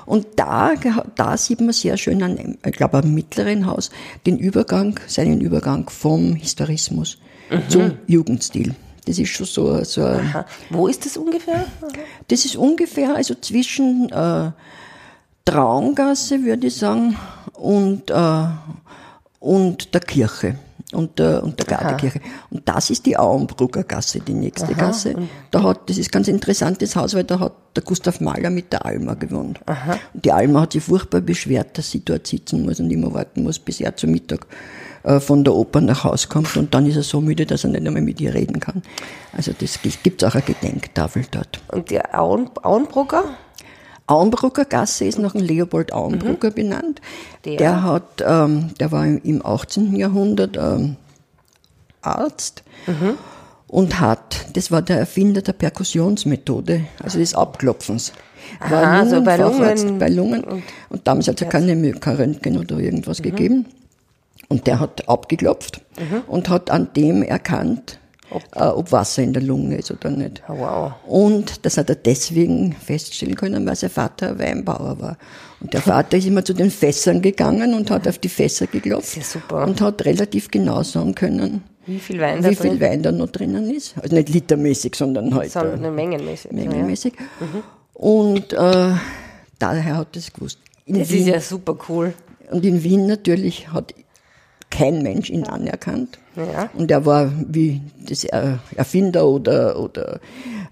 und 0.06 0.26
da, 0.36 0.74
da 1.14 1.36
sieht 1.36 1.60
man 1.60 1.72
sehr 1.72 1.96
schön 1.96 2.22
an, 2.22 2.58
ich 2.64 2.72
glaube, 2.72 2.98
am 2.98 3.14
mittleren 3.14 3.66
Haus 3.66 3.90
den 4.26 4.38
Übergang, 4.38 4.98
seinen 5.06 5.40
Übergang 5.40 5.88
vom 5.88 6.34
Historismus 6.34 7.18
mhm. 7.50 7.68
zum 7.68 7.92
Jugendstil. 8.06 8.74
Das 9.06 9.18
ist 9.18 9.30
schon 9.30 9.46
so, 9.46 9.84
so 9.84 10.02
Aha. 10.02 10.46
Wo 10.70 10.88
ist 10.88 11.04
das 11.04 11.16
ungefähr? 11.16 11.66
Das 12.28 12.44
ist 12.44 12.56
ungefähr 12.56 13.14
also 13.14 13.34
zwischen 13.34 14.10
äh, 14.10 14.50
Traungasse, 15.44 16.42
würde 16.42 16.68
ich 16.68 16.76
sagen, 16.76 17.18
und, 17.52 18.10
äh, 18.10 18.46
und 19.40 19.92
der 19.94 20.00
Kirche 20.00 20.58
und 20.94 21.18
der, 21.18 21.42
und 21.42 21.58
der 21.58 21.66
Gardekirche. 21.66 22.20
Und 22.50 22.68
das 22.68 22.90
ist 22.90 23.06
die 23.06 23.16
Auenbrugger 23.16 23.84
Gasse, 23.84 24.20
die 24.20 24.34
nächste 24.34 24.72
Aha. 24.74 24.86
Gasse. 24.86 25.14
Da 25.50 25.62
hat, 25.62 25.88
das 25.88 25.98
ist 25.98 26.10
ganz 26.12 26.28
interessantes 26.28 26.96
Haus, 26.96 27.14
weil 27.14 27.24
da 27.24 27.40
hat 27.40 27.52
der 27.76 27.82
Gustav 27.82 28.20
Mahler 28.20 28.50
mit 28.50 28.72
der 28.72 28.84
Alma 28.84 29.14
gewohnt. 29.14 29.60
Aha. 29.66 29.98
Und 30.12 30.24
die 30.24 30.32
Alma 30.32 30.62
hat 30.62 30.72
sich 30.72 30.84
furchtbar 30.84 31.20
beschwert, 31.20 31.76
dass 31.78 31.90
sie 31.90 32.04
dort 32.04 32.26
sitzen 32.26 32.64
muss 32.64 32.80
und 32.80 32.90
immer 32.90 33.12
warten 33.12 33.42
muss, 33.42 33.58
bis 33.58 33.80
er 33.80 33.96
zum 33.96 34.10
Mittag 34.10 34.46
äh, 35.04 35.20
von 35.20 35.44
der 35.44 35.54
Oper 35.54 35.80
nach 35.80 36.04
Hause 36.04 36.28
kommt 36.28 36.56
und 36.56 36.74
dann 36.74 36.86
ist 36.86 36.96
er 36.96 37.02
so 37.02 37.20
müde, 37.20 37.46
dass 37.46 37.64
er 37.64 37.70
nicht 37.70 37.86
einmal 37.86 38.02
mit 38.02 38.20
ihr 38.20 38.32
reden 38.32 38.58
kann. 38.58 38.82
Also 39.36 39.52
das 39.58 39.78
gibt 39.82 40.24
auch 40.24 40.34
eine 40.34 40.42
Gedenktafel 40.42 41.24
dort. 41.30 41.60
Und 41.68 41.90
die 41.90 42.00
Auen, 42.02 42.50
Auenbrugger? 42.62 43.24
Auenbrugger 44.06 44.64
Gasse 44.66 45.06
ist 45.06 45.18
nach 45.18 45.32
dem 45.32 45.42
Leopold 45.42 45.92
Auenbrugger 45.92 46.50
mhm. 46.50 46.54
benannt. 46.54 47.00
Der, 47.44 47.56
der 47.56 47.82
hat, 47.82 48.22
ähm, 48.26 48.70
der 48.78 48.92
war 48.92 49.06
im 49.06 49.44
18. 49.44 49.96
Jahrhundert 49.96 50.56
ähm, 50.56 50.96
Arzt 52.02 52.62
mhm. 52.86 53.14
und 53.66 54.00
hat, 54.00 54.46
das 54.52 54.70
war 54.70 54.82
der 54.82 54.98
Erfinder 54.98 55.40
der 55.40 55.54
Perkussionsmethode, 55.54 56.84
also 57.02 57.18
des 57.18 57.34
Abklopfens. 57.34 58.12
War 58.60 58.82
Aha, 58.82 59.00
also 59.00 59.22
bei 59.22 59.36
Lungen. 59.36 59.98
Bei 59.98 60.08
Lungen. 60.08 60.44
Und, 60.44 60.62
und 60.90 61.06
damals 61.06 61.28
hat 61.28 61.36
es 61.36 61.40
ja 61.40 61.48
keine, 61.48 61.92
kein 61.92 62.16
Röntgen 62.16 62.58
oder 62.58 62.78
irgendwas 62.78 63.20
mhm. 63.20 63.24
gegeben. 63.24 63.66
Und 64.48 64.66
der 64.66 64.80
hat 64.80 65.08
abgeklopft 65.08 65.80
mhm. 65.98 66.22
und 66.26 66.50
hat 66.50 66.70
an 66.70 66.88
dem 66.94 67.22
erkannt, 67.22 67.98
ob, 68.34 68.42
äh, 68.54 68.64
ob, 68.64 68.92
Wasser 68.92 69.22
in 69.22 69.32
der 69.32 69.42
Lunge 69.42 69.76
ist 69.76 69.90
oder 69.90 70.10
nicht. 70.10 70.42
Oh, 70.48 70.58
wow. 70.58 70.92
Und 71.06 71.64
das 71.64 71.78
hat 71.78 71.88
er 71.88 71.96
deswegen 71.96 72.72
feststellen 72.72 73.34
können, 73.34 73.66
weil 73.66 73.76
sein 73.76 73.90
Vater 73.90 74.38
Weinbauer 74.38 75.00
war. 75.00 75.16
Und 75.60 75.72
der 75.72 75.80
Vater 75.80 76.18
ist 76.18 76.26
immer 76.26 76.44
zu 76.44 76.52
den 76.52 76.70
Fässern 76.70 77.22
gegangen 77.22 77.74
und 77.74 77.90
hat 77.90 78.06
auf 78.06 78.18
die 78.18 78.28
Fässer 78.28 78.66
geklopft 78.66 79.18
und 79.50 79.80
hat 79.80 80.04
relativ 80.04 80.50
genau 80.50 80.82
sagen 80.82 81.14
können, 81.14 81.62
wie 81.86 81.98
viel 81.98 82.20
Wein, 82.20 82.42
da, 82.42 82.50
wie 82.50 82.54
viel 82.54 82.80
Wein 82.80 83.02
da 83.02 83.12
noch 83.12 83.28
drinnen 83.28 83.70
ist. 83.70 83.94
Also 84.00 84.14
nicht 84.14 84.30
litermäßig, 84.30 84.94
sondern 84.94 85.34
halt 85.34 85.52
sondern 85.52 85.94
mengenmäßig. 85.94 86.50
mengenmäßig. 86.52 87.14
Ja. 87.18 87.46
Mhm. 87.46 87.62
Und 87.92 88.52
äh, 88.52 88.92
daher 89.58 89.96
hat 89.96 90.16
er 90.16 90.18
es 90.18 90.32
gewusst. 90.32 90.58
In 90.86 90.98
das 90.98 91.10
Wien, 91.10 91.20
ist 91.20 91.28
ja 91.28 91.40
super 91.40 91.76
cool. 91.88 92.14
Und 92.50 92.64
in 92.64 92.82
Wien 92.82 93.06
natürlich 93.06 93.68
hat 93.72 93.94
kein 94.76 95.02
Mensch 95.02 95.30
ihn 95.30 95.44
anerkannt. 95.44 96.18
Ja. 96.36 96.68
Und 96.74 96.90
er 96.90 97.06
war 97.06 97.30
wie 97.48 97.80
das 98.08 98.24
Erfinder 98.24 99.26
oder, 99.26 99.78
oder 99.78 100.20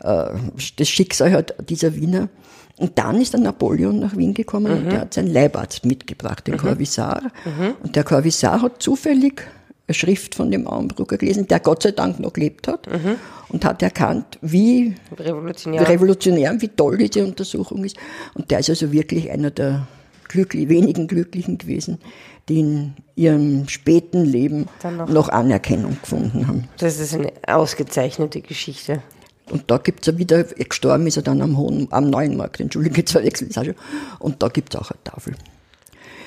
äh, 0.03 0.31
das 0.77 0.89
Schicksal 0.89 1.33
hat 1.33 1.55
dieser 1.69 1.95
Wiener. 1.95 2.29
Und 2.79 2.99
dann 2.99 3.21
ist 3.21 3.33
der 3.33 3.41
Napoleon 3.41 4.01
nach 4.01 4.17
Wien 4.17 4.35
gekommen 4.35 4.73
mhm. 4.73 4.79
und 4.79 4.93
der 4.93 5.01
hat 5.03 5.15
seinen 5.15 5.33
Leibarzt 5.33 5.85
mitgebracht, 5.85 6.47
den 6.47 6.55
mhm. 6.55 6.59
Corvisar. 6.59 7.23
Mhm. 7.45 7.75
Und 7.83 7.95
der 7.95 8.03
Corvisar 8.03 8.63
hat 8.63 8.83
zufällig 8.83 9.43
eine 9.87 9.95
Schrift 9.95 10.35
von 10.35 10.51
dem 10.51 10.67
Auenbrugger 10.67 11.19
gelesen, 11.19 11.47
der 11.47 11.61
Gott 11.61 11.83
sei 11.83 11.93
Dank 11.93 12.19
noch 12.19 12.33
gelebt 12.33 12.67
hat 12.67 12.89
mhm. 12.89 13.17
und 13.51 13.65
hat 13.65 13.83
erkannt, 13.83 14.39
wie 14.41 14.95
revolutionär. 15.17 15.89
revolutionär, 15.89 16.61
wie 16.61 16.69
toll 16.69 16.97
diese 16.97 17.25
Untersuchung 17.25 17.85
ist. 17.85 17.97
Und 18.35 18.51
der 18.51 18.61
ist 18.61 18.71
also 18.71 18.91
wirklich 18.91 19.31
einer 19.31 19.51
der 19.51 19.87
glücklich, 20.33 20.69
wenigen 20.69 21.07
Glücklichen 21.07 21.59
gewesen, 21.59 21.99
die 22.49 22.61
in 22.61 22.95
ihrem 23.15 23.69
späten 23.69 24.25
Leben 24.25 24.67
noch, 24.83 25.09
noch, 25.09 25.29
Anerkennung 25.29 25.97
gefunden 26.01 26.47
haben. 26.49 26.69
Das 26.79 26.99
ist 26.99 27.15
eine 27.15 27.33
ausgezeichnete 27.47 28.41
Geschichte. 28.41 29.03
Und 29.51 29.71
da 29.71 29.79
gibt 29.79 30.01
es 30.01 30.13
ja 30.13 30.19
wieder, 30.19 30.45
gestorben 30.45 31.07
ist 31.07 31.17
er 31.17 31.23
dann 31.23 31.43
am 31.43 31.57
Hohen, 31.57 31.89
am 31.91 32.11
Neuen 32.11 32.37
Markt, 32.37 32.61
entschuldige, 32.61 33.03
ich 33.03 33.35
schon. 33.35 33.75
Und 34.19 34.43
da 34.43 34.49
gibt 34.49 34.75
es 34.75 34.81
auch 34.81 34.91
eine 34.91 35.05
Tafel. 35.05 35.35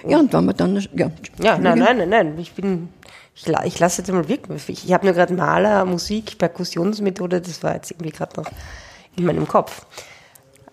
Ja, 0.07 0.19
und 0.19 0.31
wenn 0.34 0.45
wir 0.45 0.53
dann, 0.53 0.75
ja. 0.95 1.12
Ja, 1.41 1.57
nein, 1.57 1.79
nein, 1.79 1.98
nein, 1.98 2.10
nein, 2.10 2.39
ich 2.39 2.53
bin, 2.53 2.89
ich, 3.34 3.48
ich 3.48 3.79
lasse 3.79 4.01
jetzt 4.01 4.12
mal 4.12 4.27
wirken. 4.27 4.55
Ich, 4.55 4.86
ich 4.86 4.93
habe 4.93 5.05
nur 5.05 5.15
gerade 5.15 5.34
Maler, 5.34 5.86
Musik, 5.86 6.38
Perkussionsmethode, 6.38 7.41
das 7.41 7.63
war 7.63 7.74
jetzt 7.74 7.91
irgendwie 7.91 8.12
gerade 8.12 8.39
noch 8.39 8.51
in 9.17 9.25
meinem 9.25 9.48
Kopf. 9.48 9.86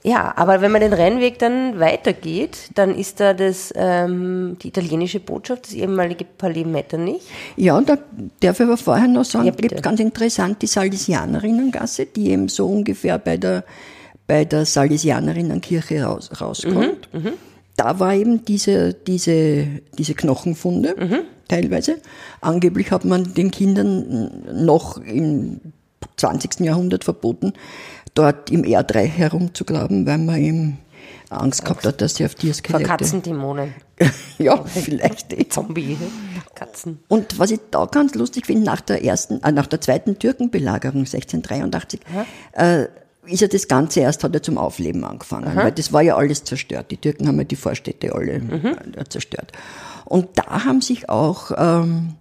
Ja, 0.04 0.32
aber 0.36 0.60
wenn 0.60 0.72
man 0.72 0.80
den 0.80 0.92
Rennweg 0.92 1.38
dann 1.38 1.78
weitergeht, 1.78 2.70
dann 2.74 2.96
ist 2.96 3.20
da 3.20 3.34
das, 3.34 3.72
ähm, 3.76 4.56
die 4.60 4.68
italienische 4.68 5.20
Botschaft, 5.20 5.66
das 5.66 5.74
ehemalige 5.74 6.24
Palais 6.24 6.64
Metternich. 6.64 7.22
Ja, 7.56 7.76
und 7.76 7.88
da 7.88 7.98
darf 8.40 8.58
ich 8.58 8.66
aber 8.66 8.76
vorher 8.76 9.06
noch 9.06 9.24
sagen, 9.24 9.46
ja, 9.46 9.52
gibt 9.52 9.80
ganz 9.82 10.00
interessant 10.00 10.60
die 10.60 10.66
Salesianerinnengasse, 10.66 12.06
die 12.06 12.30
eben 12.30 12.48
so 12.48 12.66
ungefähr 12.66 13.18
bei 13.18 13.36
der, 13.36 13.64
bei 14.26 14.44
der 14.44 14.66
Salesianerinnenkirche 14.66 16.02
raus, 16.02 16.30
rauskommt. 16.40 17.08
Mhm, 17.12 17.20
mhm. 17.20 17.32
da 17.76 18.00
war 18.00 18.14
eben 18.14 18.44
diese, 18.44 18.94
diese, 18.94 19.68
diese 19.96 20.14
Knochenfunde, 20.14 20.96
mhm. 20.98 21.18
teilweise. 21.46 21.98
Angeblich 22.40 22.90
hat 22.90 23.04
man 23.04 23.34
den 23.34 23.52
Kindern 23.52 24.42
noch 24.64 24.96
im 24.96 25.60
20. 26.16 26.60
Jahrhundert 26.60 27.04
verboten, 27.04 27.52
dort 28.14 28.50
im 28.50 28.64
Erdreich 28.64 29.16
herumzugraben, 29.16 30.06
weil 30.06 30.18
man 30.18 30.40
ihm 30.40 30.78
Angst 31.30 31.64
gehabt 31.64 31.86
hat, 31.86 32.00
dass 32.00 32.16
sie 32.16 32.24
auf 32.24 32.34
Tierskelette... 32.34 32.84
Vor 32.84 32.96
Katzendämonen. 32.96 33.74
ja, 34.38 34.62
vielleicht. 34.64 35.32
Die 35.38 35.48
Zombie-Katzen. 35.48 37.00
Und 37.08 37.38
was 37.38 37.50
ich 37.50 37.60
da 37.70 37.86
ganz 37.86 38.14
lustig 38.14 38.46
finde, 38.46 38.64
nach 38.64 38.80
der 38.80 39.04
ersten, 39.04 39.42
äh, 39.42 39.52
nach 39.52 39.66
der 39.66 39.80
zweiten 39.80 40.18
Türkenbelagerung 40.18 41.00
1683, 41.00 42.00
äh, 42.52 42.86
ist 43.26 43.40
ja 43.40 43.48
das 43.48 43.68
Ganze 43.68 44.00
erst, 44.00 44.24
hat 44.24 44.34
er 44.34 44.42
zum 44.42 44.58
Aufleben 44.58 45.04
angefangen, 45.04 45.48
Aha. 45.48 45.64
weil 45.64 45.72
das 45.72 45.92
war 45.92 46.02
ja 46.02 46.16
alles 46.16 46.44
zerstört. 46.44 46.90
Die 46.90 46.96
Türken 46.96 47.28
haben 47.28 47.38
ja 47.38 47.44
die 47.44 47.56
Vorstädte 47.56 48.14
alle 48.14 48.40
mhm. 48.40 48.76
Äh, 48.96 49.04
zerstört. 49.08 49.52
Und 50.04 50.28
da 50.34 50.64
haben 50.64 50.80
sich 50.80 51.08
auch 51.08 51.52
ähm, 51.56 52.16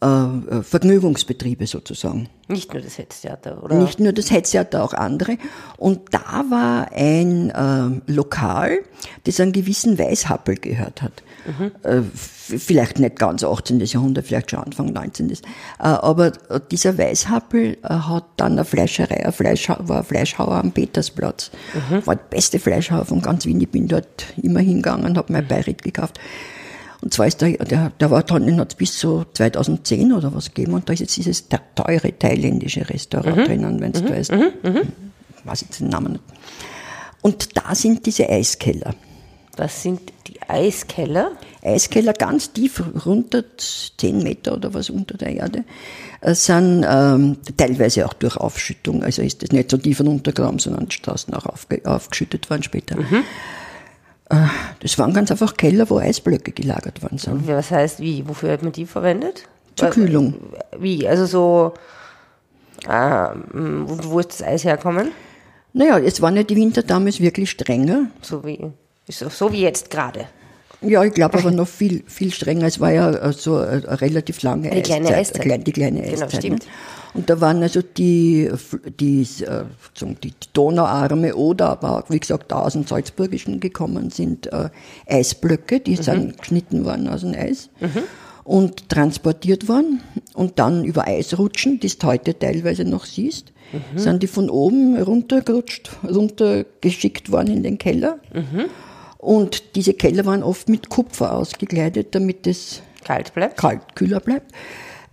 äh, 0.00 0.06
äh, 0.06 0.62
Vergnügungsbetriebe 0.62 1.66
sozusagen. 1.66 2.28
Nicht 2.46 2.72
nur 2.72 2.80
das 2.80 2.98
Hetztheater, 2.98 3.64
oder? 3.64 3.74
Nicht 3.74 3.98
nur 3.98 4.12
das 4.12 4.30
Hetztheater, 4.30 4.84
auch 4.84 4.94
andere. 4.94 5.38
Und 5.76 6.14
da 6.14 6.44
war 6.50 6.92
ein 6.92 7.50
äh, 7.50 8.12
Lokal, 8.12 8.78
das 9.24 9.40
einen 9.40 9.50
gewissen 9.50 9.98
Weißhappel 9.98 10.54
gehört 10.54 11.02
hat. 11.02 11.24
Mhm. 11.46 11.72
Äh, 11.82 12.02
vielleicht 12.12 13.00
nicht 13.00 13.16
ganz 13.16 13.42
18. 13.42 13.80
Jahrhundert, 13.80 14.26
vielleicht 14.26 14.52
schon 14.52 14.60
Anfang 14.60 14.92
19. 14.92 15.30
Äh, 15.30 15.36
aber 15.78 16.30
dieser 16.70 16.96
Weißhappel 16.96 17.78
äh, 17.82 17.88
hat 17.88 18.24
dann 18.36 18.52
eine 18.52 18.64
Fleischerei, 18.64 19.26
ein 19.26 19.32
Fleischha 19.32 19.80
war 19.88 19.98
ein 19.98 20.04
Fleischhauer 20.04 20.54
am 20.54 20.70
Petersplatz. 20.70 21.50
Mhm. 21.90 22.06
War 22.06 22.14
der 22.14 22.24
beste 22.24 22.60
Fleischhauer 22.60 23.04
von 23.04 23.20
ganz 23.20 23.46
Wien. 23.46 23.60
Ich 23.60 23.68
bin 23.68 23.88
dort 23.88 24.26
immer 24.40 24.60
hingegangen, 24.60 25.18
habe 25.18 25.32
mein 25.32 25.48
Beirit 25.48 25.82
gekauft. 25.82 26.20
Und 27.00 27.14
zwar 27.14 27.26
ist 27.26 27.40
der, 27.40 27.52
der, 27.58 27.90
der 27.90 28.10
war 28.10 28.22
dann, 28.22 28.46
den 28.46 28.58
hat 28.58 28.72
es 28.72 28.74
bis 28.76 28.98
zu 28.98 29.24
2010 29.34 30.12
oder 30.12 30.34
was 30.34 30.52
gegeben 30.52 30.74
und 30.74 30.88
da 30.88 30.92
ist 30.92 31.00
jetzt 31.00 31.16
dieses 31.16 31.44
teure 31.48 32.12
thailändische 32.18 32.88
Restaurant 32.88 33.36
mhm. 33.36 33.44
drinnen, 33.44 33.80
wenn 33.80 33.92
es 33.92 34.02
mhm. 34.02 34.06
da 34.06 34.14
ist. 34.14 34.32
Mhm. 34.32 34.52
Mhm. 34.62 34.80
Weiß 35.44 35.60
jetzt 35.60 35.80
den 35.80 35.88
Namen 35.88 36.12
nicht. 36.12 36.24
Und 37.22 37.56
da 37.56 37.74
sind 37.74 38.04
diese 38.06 38.28
Eiskeller. 38.28 38.94
Was 39.56 39.82
sind 39.82 40.00
die 40.28 40.40
Eiskeller? 40.48 41.32
Eiskeller 41.62 42.12
ganz 42.12 42.52
tief 42.52 42.82
runter, 43.04 43.42
10 43.96 44.22
Meter 44.22 44.54
oder 44.54 44.72
was 44.72 44.88
unter 44.88 45.16
der 45.16 45.34
Erde, 45.34 45.64
äh, 46.20 46.34
sind 46.34 46.86
ähm, 46.88 47.38
teilweise 47.56 48.06
auch 48.06 48.12
durch 48.12 48.36
Aufschüttung, 48.36 49.02
also 49.02 49.22
ist 49.22 49.42
das 49.42 49.50
nicht 49.50 49.70
so 49.70 49.76
tief 49.76 50.00
runtergegraben, 50.00 50.60
sondern 50.60 50.86
die 50.86 50.94
Straßen 50.94 51.34
auch 51.34 51.46
aufge, 51.46 51.80
aufgeschüttet 51.84 52.48
worden 52.50 52.62
später. 52.62 52.96
Mhm. 52.96 53.24
Äh, 54.30 54.36
das 54.80 54.98
waren 54.98 55.12
ganz 55.12 55.30
einfach 55.30 55.56
Keller, 55.56 55.88
wo 55.88 55.98
Eisblöcke 55.98 56.52
gelagert 56.52 57.02
worden 57.02 57.18
sind. 57.18 57.46
Was 57.48 57.70
heißt 57.70 58.00
wie? 58.00 58.26
Wofür 58.28 58.52
hat 58.52 58.62
man 58.62 58.72
die 58.72 58.86
verwendet? 58.86 59.44
Zur 59.76 59.90
Kühlung. 59.90 60.34
Wie? 60.78 61.06
Also 61.06 61.26
so, 61.26 61.74
äh, 62.86 63.28
wo 63.52 64.18
ist 64.18 64.40
das 64.40 64.42
Eis 64.42 64.64
herkommen? 64.64 65.12
Naja, 65.72 65.98
es 65.98 66.20
waren 66.20 66.36
ja 66.36 66.42
die 66.42 66.56
Winter 66.56 66.82
damals 66.82 67.20
wirklich 67.20 67.50
strenger. 67.50 68.06
So 68.22 68.44
wie, 68.44 68.70
so 69.08 69.52
wie 69.52 69.60
jetzt 69.60 69.90
gerade. 69.90 70.26
Ja, 70.80 71.02
ich 71.02 71.12
glaube 71.12 71.38
aber 71.38 71.50
noch 71.50 71.66
viel, 71.66 72.04
viel 72.06 72.32
strenger. 72.32 72.66
Es 72.66 72.80
war 72.80 72.92
ja 72.92 73.32
so 73.32 73.56
eine 73.56 74.00
relativ 74.00 74.42
lange 74.42 74.70
die 74.70 74.82
Kleine 74.82 75.08
Eiszeit. 75.08 75.66
Die 75.66 75.72
kleine 75.72 76.00
genau, 76.00 76.12
Eiszeit. 76.12 76.30
Genau, 76.30 76.40
stimmt. 76.40 76.64
Ne? 76.64 76.70
Und 77.18 77.28
da 77.28 77.40
waren 77.40 77.60
also 77.64 77.82
die, 77.82 78.48
die, 79.00 79.22
äh, 79.42 79.64
die 80.22 80.32
Donauarme 80.52 81.34
oder 81.34 81.70
aber 81.70 81.98
auch, 81.98 82.10
wie 82.10 82.20
gesagt, 82.20 82.52
da 82.52 82.60
aus 82.60 82.74
dem 82.74 82.86
Salzburgischen 82.86 83.58
gekommen 83.58 84.10
sind 84.10 84.46
äh, 84.52 84.70
Eisblöcke, 85.08 85.80
die 85.80 85.96
mhm. 85.96 86.02
sind 86.02 86.38
geschnitten 86.38 86.84
worden 86.84 87.08
aus 87.08 87.22
dem 87.22 87.34
Eis. 87.34 87.70
Mhm. 87.80 88.04
Und 88.44 88.88
transportiert 88.88 89.68
worden 89.68 90.00
und 90.34 90.60
dann 90.60 90.84
über 90.84 91.08
Eisrutschen, 91.08 91.80
die 91.80 91.88
du 91.88 92.06
heute 92.06 92.38
teilweise 92.38 92.84
noch 92.84 93.04
siehst, 93.04 93.52
mhm. 93.72 93.98
sind 93.98 94.22
die 94.22 94.28
von 94.28 94.48
oben 94.48 94.96
runtergerutscht, 94.96 95.90
runtergeschickt 96.08 97.32
worden 97.32 97.48
in 97.48 97.62
den 97.64 97.78
Keller. 97.78 98.20
Mhm. 98.32 98.66
Und 99.18 99.74
diese 99.74 99.92
Keller 99.92 100.24
waren 100.24 100.44
oft 100.44 100.68
mit 100.68 100.88
Kupfer 100.88 101.32
ausgekleidet, 101.32 102.14
damit 102.14 102.46
es 102.46 102.80
kalt 103.04 103.34
bleibt. 103.34 103.56
Kalt, 103.56 103.96
kühler 103.96 104.20
bleibt. 104.20 104.52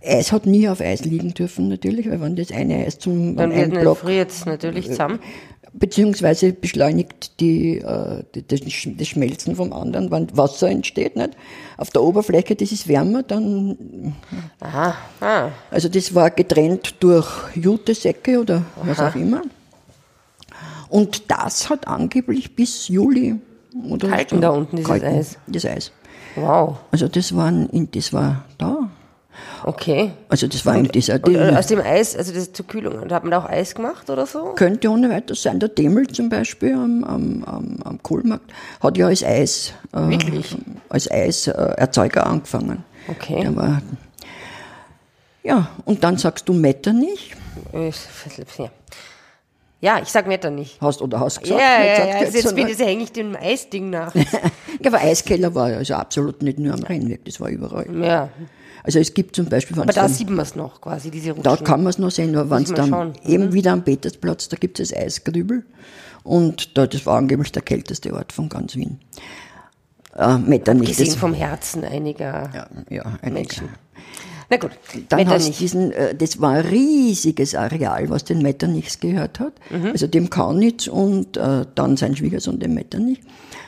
Eis 0.06 0.32
hat 0.32 0.46
nie 0.46 0.68
auf 0.68 0.80
Eis 0.80 1.04
liegen 1.04 1.34
dürfen, 1.34 1.68
natürlich, 1.68 2.08
weil 2.08 2.20
wenn 2.20 2.36
das 2.36 2.50
eine 2.52 2.86
Eis 2.86 2.98
zum 2.98 3.36
Dann 3.36 3.54
wird 3.54 3.72
Block, 3.80 3.98
friert 3.98 4.30
es 4.30 4.46
natürlich 4.46 4.86
zusammen. 4.86 5.18
Beziehungsweise 5.72 6.54
beschleunigt 6.54 7.38
die, 7.40 7.78
äh, 7.78 8.22
das, 8.48 8.60
das 8.60 9.08
Schmelzen 9.08 9.56
vom 9.56 9.74
anderen, 9.74 10.10
wenn 10.10 10.34
Wasser 10.34 10.70
entsteht. 10.70 11.16
Nicht? 11.16 11.36
Auf 11.76 11.90
der 11.90 12.02
Oberfläche, 12.02 12.56
das 12.56 12.72
ist 12.72 12.88
wärmer, 12.88 13.22
dann. 13.22 14.14
Aha. 14.60 14.94
Ah. 15.20 15.50
Also 15.70 15.90
das 15.90 16.14
war 16.14 16.30
getrennt 16.30 16.94
durch 17.00 17.28
Jutesäcke 17.54 18.40
oder 18.40 18.64
Aha. 18.80 18.86
was 18.86 19.00
auch 19.00 19.14
immer. 19.16 19.42
Und 20.88 21.30
das 21.30 21.68
hat 21.68 21.86
angeblich 21.86 22.54
bis 22.56 22.88
Juli 22.88 23.36
oder 23.90 24.10
Halten 24.10 24.36
so 24.36 24.40
da 24.40 24.50
unten 24.50 24.76
dieses 24.76 24.88
Kalten, 24.88 25.06
Eis. 25.06 25.38
Das 25.46 25.64
Eis. 25.66 25.92
Wow. 26.36 26.78
Also 26.90 27.08
das 27.08 27.34
waren, 27.36 27.68
das 27.92 28.12
war 28.12 28.44
da. 28.58 28.90
Okay. 29.64 30.12
Also 30.28 30.46
das 30.46 30.64
war 30.66 30.76
und, 30.76 30.94
dieser. 30.94 31.14
Und, 31.14 31.36
und 31.36 31.56
aus 31.56 31.66
dem 31.66 31.80
Eis, 31.80 32.16
also 32.16 32.32
das 32.32 32.52
zur 32.52 32.66
Kühlung, 32.66 32.94
und 33.02 33.12
hat 33.12 33.24
man 33.24 33.30
da 33.30 33.38
auch 33.38 33.48
Eis 33.48 33.74
gemacht 33.74 34.08
oder 34.10 34.26
so? 34.26 34.52
Könnte 34.54 34.90
ohne 34.90 35.10
weiteres 35.10 35.42
sein. 35.42 35.60
Der 35.60 35.68
Demel 35.68 36.06
zum 36.08 36.28
Beispiel 36.28 36.74
am, 36.74 37.04
am, 37.04 37.44
am, 37.44 37.78
am 37.84 38.02
Kohlmarkt 38.02 38.50
hat 38.80 38.96
ja 38.96 39.06
als 39.06 39.24
Eis, 39.24 39.72
äh, 39.92 40.08
Wirklich? 40.08 40.56
als 40.88 41.10
Eiserzeuger 41.10 42.20
äh, 42.20 42.28
angefangen. 42.28 42.84
Okay. 43.08 43.40
Der 43.40 43.56
war, 43.56 43.82
ja, 45.42 45.68
und 45.84 46.02
dann 46.02 46.18
sagst 46.18 46.48
du 46.48 46.52
Metternich. 46.52 47.34
Ja. 47.72 48.70
Ja, 49.80 50.00
ich 50.02 50.08
sag 50.08 50.26
Metternich. 50.26 50.78
Hast 50.80 51.02
oder 51.02 51.20
hast 51.20 51.40
gesagt? 51.40 51.60
Ja, 51.60 51.84
ja, 51.84 52.08
ja, 52.08 52.18
also 52.18 52.36
jetzt, 52.36 52.56
bin, 52.56 52.66
jetzt 52.66 52.80
hänge 52.80 53.04
ich 53.04 53.12
dem 53.12 53.36
Eisding 53.36 53.90
nach. 53.90 54.12
ja, 54.14 54.24
aber 54.86 54.98
Eiskeller 54.98 55.54
war 55.54 55.70
ja 55.70 55.76
also 55.76 55.94
absolut 55.94 56.42
nicht 56.42 56.58
nur 56.58 56.74
am 56.74 56.82
Rheinweg, 56.82 57.24
das 57.24 57.40
war 57.40 57.48
überall. 57.48 57.86
Ja. 58.02 58.30
Also 58.86 59.00
es 59.00 59.12
gibt 59.14 59.34
zum 59.34 59.46
Beispiel... 59.46 59.76
Aber 59.76 59.92
da 59.92 60.02
dann, 60.02 60.12
sieht 60.12 60.30
man 60.30 60.38
es 60.38 60.54
noch 60.54 60.80
quasi, 60.80 61.10
diese 61.10 61.30
Rutschen. 61.30 61.42
Da 61.42 61.56
kann 61.56 61.82
man 61.82 61.90
es 61.90 61.98
noch 61.98 62.12
sehen, 62.12 62.36
aber 62.36 62.50
wenn 62.50 62.62
es 62.62 62.72
dann 62.72 62.88
schauen. 62.88 63.12
eben 63.26 63.46
mhm. 63.46 63.52
wieder 63.52 63.72
am 63.72 63.82
Petersplatz, 63.82 64.48
da 64.48 64.56
gibt 64.56 64.78
es 64.78 64.90
das 64.90 64.98
Eisgrübel 64.98 65.64
und 66.22 66.78
da, 66.78 66.86
das 66.86 67.04
war 67.04 67.18
angeblich 67.18 67.50
der 67.50 67.62
kälteste 67.62 68.14
Ort 68.14 68.32
von 68.32 68.48
ganz 68.48 68.76
Wien. 68.76 69.00
Äh, 70.14 70.38
Metternich. 70.38 70.96
Gesehen 70.96 71.18
vom 71.18 71.34
Herzen 71.34 71.84
einiger 71.84 72.48
ja, 72.54 72.68
ja, 72.88 73.02
einiger. 73.22 73.30
Menschen. 73.32 73.68
Na 74.48 74.58
gut, 74.58 74.70
dann 75.08 75.18
Metternich. 75.18 75.48
hast 75.48 75.60
diesen, 75.60 75.92
äh, 75.92 76.14
das 76.14 76.40
war 76.40 76.52
ein 76.52 76.66
riesiges 76.66 77.54
Areal, 77.54 78.08
was 78.10 78.24
den 78.24 78.42
Metternichs 78.42 79.00
gehört 79.00 79.40
hat, 79.40 79.54
mhm. 79.70 79.86
also 79.86 80.06
dem 80.06 80.30
Kaunitz 80.30 80.86
und 80.86 81.36
äh, 81.36 81.66
dann 81.74 81.96
sein 81.96 82.14
Schwiegersohn 82.14 82.60
dem 82.60 82.74
Metternich. 82.74 83.20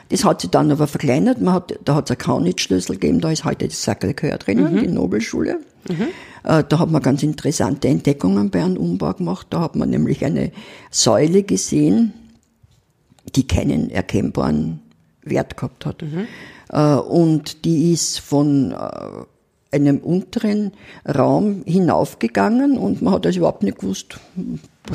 Das 0.07 0.23
hat 0.23 0.41
sich 0.41 0.49
dann 0.49 0.71
aber 0.71 0.87
verkleinert. 0.87 1.41
Man 1.41 1.53
hat, 1.53 1.77
da 1.83 1.95
hat 1.95 2.05
es 2.05 2.11
einen 2.11 2.19
Kaunitz-Schlüssel 2.19 2.93
gegeben, 2.93 3.19
da 3.19 3.29
ist 3.31 3.43
heute 3.43 3.67
das 3.67 3.85
Sacré-Cœur 3.85 4.37
drinnen, 4.37 4.73
mhm. 4.73 4.79
die 4.79 4.87
Nobelschule. 4.87 5.59
Mhm. 5.89 6.07
Äh, 6.45 6.63
da 6.67 6.79
hat 6.79 6.89
man 6.89 7.01
ganz 7.01 7.23
interessante 7.23 7.89
Entdeckungen 7.89 8.49
bei 8.49 8.63
einem 8.63 8.77
Umbau 8.77 9.13
gemacht. 9.13 9.47
Da 9.49 9.59
hat 9.59 9.75
man 9.75 9.89
nämlich 9.89 10.23
eine 10.23 10.51
Säule 10.91 11.43
gesehen, 11.43 12.13
die 13.35 13.45
keinen 13.45 13.89
erkennbaren 13.91 14.79
Wert 15.23 15.57
gehabt 15.57 15.85
hat. 15.85 16.01
Mhm. 16.01 16.27
Und 16.71 17.65
die 17.65 17.91
ist 17.93 18.19
von 18.19 18.73
einem 19.71 19.99
unteren 19.99 20.73
Raum 21.07 21.63
hinaufgegangen 21.65 22.77
und 22.77 23.01
man 23.01 23.13
hat 23.13 23.25
also 23.25 23.39
überhaupt 23.39 23.63
nicht 23.63 23.79
gewusst, 23.79 24.19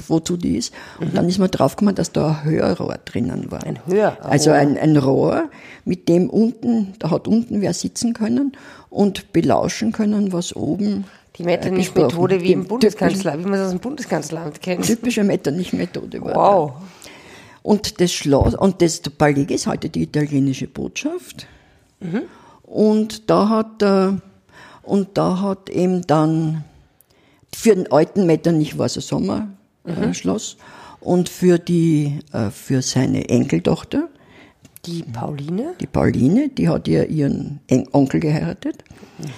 wozu 0.09 0.37
die 0.37 0.57
ist. 0.57 0.73
Und 0.99 1.13
mhm. 1.13 1.17
dann 1.17 1.29
ist 1.29 1.39
man 1.39 1.51
draufgekommen, 1.51 1.95
dass 1.95 2.13
da 2.13 2.41
ein 2.45 2.51
Hörrohr 2.51 2.99
drinnen 3.05 3.51
war. 3.51 3.63
Ein 3.65 3.79
Hörrohr? 3.87 4.19
Also 4.23 4.51
ein, 4.51 4.77
ein 4.77 4.97
Rohr, 4.97 5.49
mit 5.85 6.09
dem 6.09 6.29
unten, 6.29 6.95
da 6.99 7.11
hat 7.11 7.29
unten 7.29 7.61
wer 7.61 7.73
sitzen 7.73 8.15
können 8.15 8.53
und 8.91 9.33
belauschen 9.33 9.93
können, 9.93 10.33
was 10.33 10.55
oben 10.57 11.05
die 11.37 11.45
Metternich-Methode 11.45 12.41
wie 12.43 12.53
im 12.53 12.65
Bundeskanzler, 12.67 13.39
wie 13.39 13.45
man 13.45 13.55
es 13.55 13.67
aus 13.67 13.71
dem 13.71 13.81
Bundeskanzleramt 13.81 14.61
kennt. 14.61 14.85
Typische 14.85 15.25
Metternich-Methode 15.25 16.21
war. 16.21 16.35
Wow. 16.35 16.73
Da. 16.73 16.83
Und 17.63 18.01
das 18.01 18.13
Schloss, 18.13 18.55
und 18.55 18.83
das 18.83 19.01
Palais 19.01 19.47
ist 19.49 19.67
heute 19.67 19.89
die 19.89 20.03
italienische 20.03 20.67
Botschaft. 20.67 21.47
Mhm. 22.01 22.23
Und 22.63 23.31
da 23.31 23.49
hat, 23.49 23.83
äh, 23.83 24.13
und 24.85 25.09
da 25.15 25.41
hat 25.41 25.71
eben 25.71 26.07
dann, 26.07 26.65
für 27.55 27.75
den 27.75 27.91
alten 27.91 28.27
Metternich 28.27 28.79
war 28.79 28.87
es 28.87 28.97
ein 28.97 29.03
Sommer, 29.03 29.49
mhm. 29.85 30.13
Und 31.01 31.29
für 31.29 31.59
die, 31.59 32.21
äh, 32.33 32.51
für 32.51 32.81
seine 32.81 33.29
Enkeltochter. 33.29 34.09
Die 34.87 35.03
Pauline? 35.03 35.75
Die 35.81 35.87
Pauline, 35.87 36.49
die 36.49 36.69
hat 36.69 36.89
ja 36.89 37.05
ihren 37.05 37.61
Onkel 37.93 38.21
geheiratet. 38.21 38.85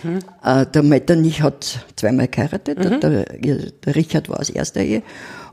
Mhm. 0.03 0.21
Äh, 0.45 0.67
der 0.67 0.83
Metternich 0.83 1.43
hat 1.43 1.85
zweimal 1.97 2.29
geheiratet. 2.29 2.79
Mhm. 2.79 3.01
Der, 3.01 3.25
der, 3.25 3.97
Richard 3.97 4.29
war 4.29 4.39
als 4.39 4.51
erster 4.51 4.81
Ehe. 4.81 5.03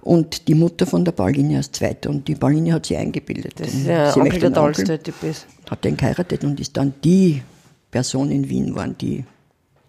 Und 0.01 0.47
die 0.47 0.55
Mutter 0.55 0.85
von 0.85 1.03
der 1.05 1.13
Pauline 1.13 1.57
als 1.57 1.71
zweite. 1.71 2.09
Und 2.09 2.27
die 2.27 2.35
Pauline 2.35 2.73
hat 2.73 2.85
sie 2.85 2.97
eingebildet. 2.97 3.53
Das 3.57 3.73
ist 3.73 3.87
ja 3.87 4.15
Onkel 4.15 4.39
der 4.39 4.53
tollste 4.53 4.99
Typ 4.99 5.23
ist. 5.23 5.47
Hat 5.69 5.83
den 5.83 5.97
geheiratet 5.97 6.43
und 6.43 6.59
ist 6.59 6.75
dann 6.77 6.93
die 7.03 7.41
Person 7.89 8.31
in 8.31 8.49
Wien, 8.49 8.75
waren 8.75 8.97
die 8.97 9.23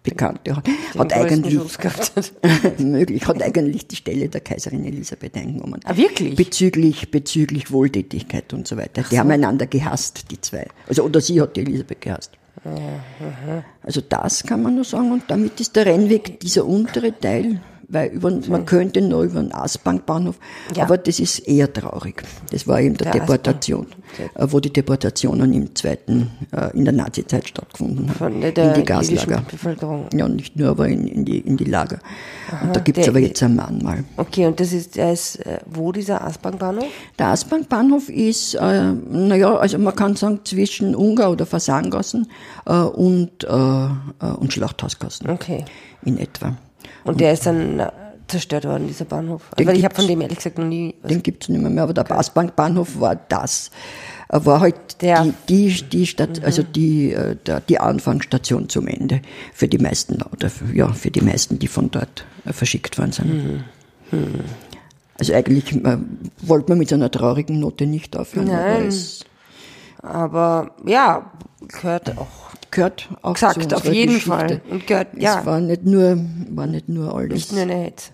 Bekannte, 0.05 0.55
hat, 0.55 0.67
hat 0.97 1.13
eigentlich, 1.13 1.59
möglich, 2.79 3.27
hat 3.27 3.41
eigentlich 3.41 3.87
die 3.87 3.95
Stelle 3.97 4.29
der 4.29 4.41
Kaiserin 4.41 4.85
Elisabeth 4.85 5.35
eingenommen. 5.35 5.81
Ah, 5.83 5.97
wirklich? 5.97 6.35
Bezüglich, 6.35 7.11
bezüglich 7.11 7.71
Wohltätigkeit 7.71 8.53
und 8.53 8.67
so 8.67 8.77
weiter. 8.77 9.01
Ach 9.03 9.09
die 9.09 9.15
so. 9.15 9.19
haben 9.19 9.31
einander 9.31 9.67
gehasst, 9.67 10.31
die 10.31 10.39
zwei. 10.39 10.67
Also, 10.87 11.03
oder 11.03 11.19
sie 11.19 11.41
hat 11.41 11.55
die 11.55 11.61
Elisabeth 11.61 12.01
gehasst. 12.01 12.31
Also 13.83 14.01
das 14.01 14.43
kann 14.43 14.63
man 14.63 14.75
nur 14.75 14.85
sagen 14.85 15.11
und 15.11 15.23
damit 15.27 15.59
ist 15.59 15.75
der 15.75 15.85
Rennweg, 15.85 16.39
dieser 16.39 16.65
untere 16.65 17.17
Teil, 17.17 17.61
weil 17.87 18.09
über, 18.09 18.31
man 18.47 18.65
könnte 18.65 19.01
nur 19.01 19.23
über 19.23 19.41
den 19.41 19.53
Asbankbahnhof, 19.53 20.37
ja. 20.75 20.83
aber 20.83 20.97
das 20.97 21.19
ist 21.19 21.39
eher 21.39 21.71
traurig. 21.71 22.23
Das 22.51 22.67
war 22.67 22.79
eben 22.81 22.95
der, 22.97 23.11
der 23.11 23.21
Deportation, 23.21 23.87
okay. 24.13 24.29
wo 24.51 24.59
die 24.59 24.71
Deportationen 24.71 25.53
im 25.53 25.75
zweiten, 25.75 26.31
äh, 26.51 26.75
in 26.77 26.85
der 26.85 26.93
Nazizeit 26.93 27.47
stattgefunden 27.47 28.11
haben. 28.19 28.41
In 28.41 28.73
die 28.73 28.83
Gaslager. 28.83 29.43
Bevölkerung. 29.49 30.07
Ja, 30.13 30.27
nicht 30.27 30.55
nur, 30.55 30.69
aber 30.69 30.87
in, 30.87 31.07
in, 31.07 31.25
die, 31.25 31.39
in 31.39 31.57
die 31.57 31.65
Lager. 31.65 31.99
Aha, 32.51 32.67
und 32.67 32.75
da 32.75 32.79
gibt 32.79 32.97
es 32.97 33.07
aber 33.07 33.19
jetzt 33.19 33.41
ein 33.43 33.55
Mahnmal. 33.55 34.03
Okay, 34.17 34.45
und 34.47 34.59
das 34.59 34.73
ist, 34.73 34.95
der 34.95 35.13
ist 35.13 35.45
äh, 35.45 35.59
wo 35.65 35.91
dieser 35.91 36.23
Asbankbahnhof? 36.23 36.85
Der 37.19 37.27
Asbankbahnhof 37.27 38.09
ist, 38.09 38.55
äh, 38.55 38.93
naja, 38.93 39.55
also 39.55 39.77
man 39.77 39.95
kann 39.95 40.15
sagen 40.15 40.39
zwischen 40.43 40.95
Ungar 40.95 41.31
oder 41.31 41.45
Fasangassen 41.45 42.27
äh, 42.65 42.73
und, 42.73 43.43
äh, 43.43 43.47
äh 43.47 44.31
und 44.37 44.53
Schlachthausgassen. 44.53 45.29
Okay. 45.29 45.65
In 46.03 46.17
etwa. 46.17 46.57
Und 47.05 47.21
der 47.21 47.33
ist 47.33 47.45
dann 47.45 47.79
äh, 47.79 47.91
zerstört 48.27 48.65
worden, 48.65 48.87
dieser 48.87 49.05
Bahnhof. 49.05 49.43
Den 49.57 49.67
Weil 49.67 49.77
ich 49.77 49.85
habe 49.85 49.95
von 49.95 50.07
dem 50.07 50.21
ehrlich 50.21 50.37
gesagt 50.37 50.57
noch 50.57 50.65
nie. 50.65 50.95
Den 51.03 51.23
gibt 51.23 51.43
es 51.43 51.49
nicht 51.49 51.61
mehr, 51.61 51.69
mehr, 51.69 51.83
aber 51.83 51.93
der 51.93 52.03
okay. 52.03 52.15
Bassbankbahnhof 52.15 52.99
war 52.99 53.15
das. 53.15 53.71
War 54.27 54.59
halt 54.59 55.01
der, 55.01 55.23
die, 55.47 55.67
die, 55.69 55.83
die 55.83 56.07
Stadt, 56.07 56.39
mhm. 56.39 56.45
also 56.45 56.63
die, 56.63 57.13
äh, 57.13 57.35
der, 57.45 57.61
die 57.61 57.79
Anfangsstation 57.79 58.69
zum 58.69 58.87
Ende 58.87 59.21
für 59.53 59.67
die 59.67 59.77
meisten, 59.77 60.21
oder 60.21 60.49
für, 60.49 60.75
ja, 60.75 60.91
für 60.91 61.11
die 61.11 61.21
meisten, 61.21 61.59
die 61.59 61.67
von 61.67 61.91
dort 61.91 62.25
äh, 62.45 62.51
verschickt 62.51 62.97
worden 62.97 63.11
sind. 63.11 63.27
Mhm. 63.31 63.63
Mhm. 64.11 64.39
Also 65.19 65.33
eigentlich 65.33 65.73
äh, 65.75 65.97
wollte 66.41 66.69
man 66.69 66.79
mit 66.79 66.89
so 66.89 66.95
einer 66.95 67.11
traurigen 67.11 67.59
Note 67.59 67.85
nicht 67.85 68.17
aufhören. 68.17 68.47
Nein. 68.47 68.91
Aber, 70.01 70.11
aber 70.11 70.71
ja, 70.85 71.31
gehört 71.67 72.17
auch 72.17 72.54
gehört 72.75 73.09
auch 73.21 73.33
Gesagt, 73.33 73.73
auf 73.73 73.85
jeden 73.85 74.13
Geschichte. 74.13 74.29
Fall. 74.29 74.61
Und 74.69 74.85
gehört, 74.85 75.07
ja. 75.17 75.39
Es 75.39 75.45
war 75.45 75.59
nicht 75.59 75.85
nur, 75.85 76.19
war 76.49 76.67
nicht 76.67 76.89
nur 76.89 77.15
alles. 77.15 77.33
Nicht 77.33 77.51
nur 77.53 77.61
eine 77.61 77.75
Hetz. 77.75 78.11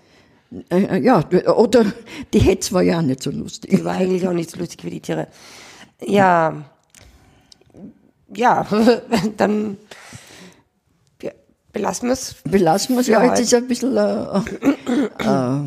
Äh, 0.70 0.82
äh, 0.84 0.98
ja, 1.02 1.22
oder 1.54 1.84
die 2.32 2.38
Hetz 2.38 2.72
war 2.72 2.82
ja 2.82 2.98
auch 2.98 3.02
nicht 3.02 3.22
so 3.22 3.30
lustig. 3.30 3.70
Die 3.70 3.84
war 3.84 3.94
eigentlich 3.94 4.26
auch 4.26 4.32
nicht 4.32 4.50
so 4.50 4.58
lustig 4.58 4.84
wie 4.84 4.90
die 4.90 5.00
Tiere. 5.00 5.28
Ja, 6.00 6.64
ja, 8.34 8.66
dann 9.36 9.76
belassen 11.72 12.08
wir 12.08 12.12
es. 12.12 12.36
Belassen 12.44 12.96
wir 12.96 13.00
es, 13.00 13.06
ja, 13.08 13.24
jetzt 13.24 13.40
ist 13.40 13.54
ein 13.54 13.66
bisschen, 13.66 13.96
äh, 13.96 14.38
äh, 15.18 15.60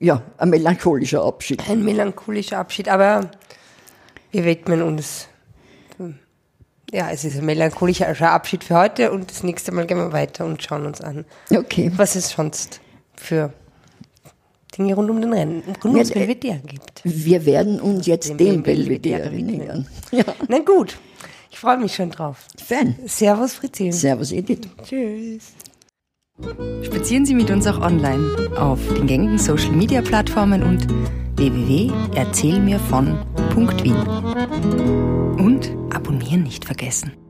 ja, 0.00 0.22
ein 0.38 0.50
melancholischer 0.50 1.24
Abschied. 1.24 1.68
Ein 1.68 1.84
melancholischer 1.84 2.58
Abschied, 2.58 2.88
aber 2.88 3.30
wir 4.30 4.44
widmen 4.44 4.82
uns 4.82 5.28
ja, 6.92 7.10
es 7.10 7.24
ist 7.24 7.38
ein 7.38 7.46
melancholischer 7.46 8.30
Abschied 8.30 8.64
für 8.64 8.76
heute 8.76 9.10
und 9.10 9.30
das 9.30 9.42
nächste 9.42 9.72
Mal 9.72 9.86
gehen 9.86 9.96
wir 9.96 10.12
weiter 10.12 10.44
und 10.44 10.62
schauen 10.62 10.84
uns 10.86 11.00
an, 11.00 11.24
okay. 11.50 11.90
was 11.96 12.16
es 12.16 12.28
sonst 12.28 12.82
für 13.16 13.54
Dinge 14.76 14.94
rund 14.94 15.08
um 15.10 15.20
den 15.20 15.32
Rennen, 15.32 15.62
rund 15.82 15.94
ums 15.94 16.10
Belvedere 16.10 16.58
gibt. 16.58 17.00
Wir 17.04 17.46
werden 17.46 17.80
uns 17.80 18.06
jetzt 18.06 18.28
dem, 18.28 18.36
dem 18.36 18.62
Belvedere 18.62 19.30
nähern. 19.30 19.88
Ja. 20.10 20.24
Na 20.48 20.58
gut, 20.58 20.98
ich 21.50 21.58
freue 21.58 21.78
mich 21.78 21.94
schon 21.94 22.10
drauf. 22.10 22.46
Fan. 22.62 22.96
Servus 23.06 23.54
Fritzchen. 23.54 23.92
Servus 23.92 24.32
Edith. 24.32 24.68
Tschüss. 24.84 25.52
Spazieren 26.82 27.24
Sie 27.24 27.34
mit 27.34 27.50
uns 27.50 27.66
auch 27.66 27.80
online 27.80 28.50
auf 28.56 28.78
den 28.94 29.06
gängigen 29.06 29.38
Social 29.38 29.72
Media 29.72 30.02
Plattformen 30.02 30.62
und 30.62 30.86
www.erzählmirvon.wien. 31.36 33.96
Und 35.38 35.81
nicht 36.36 36.64
vergessen. 36.64 37.21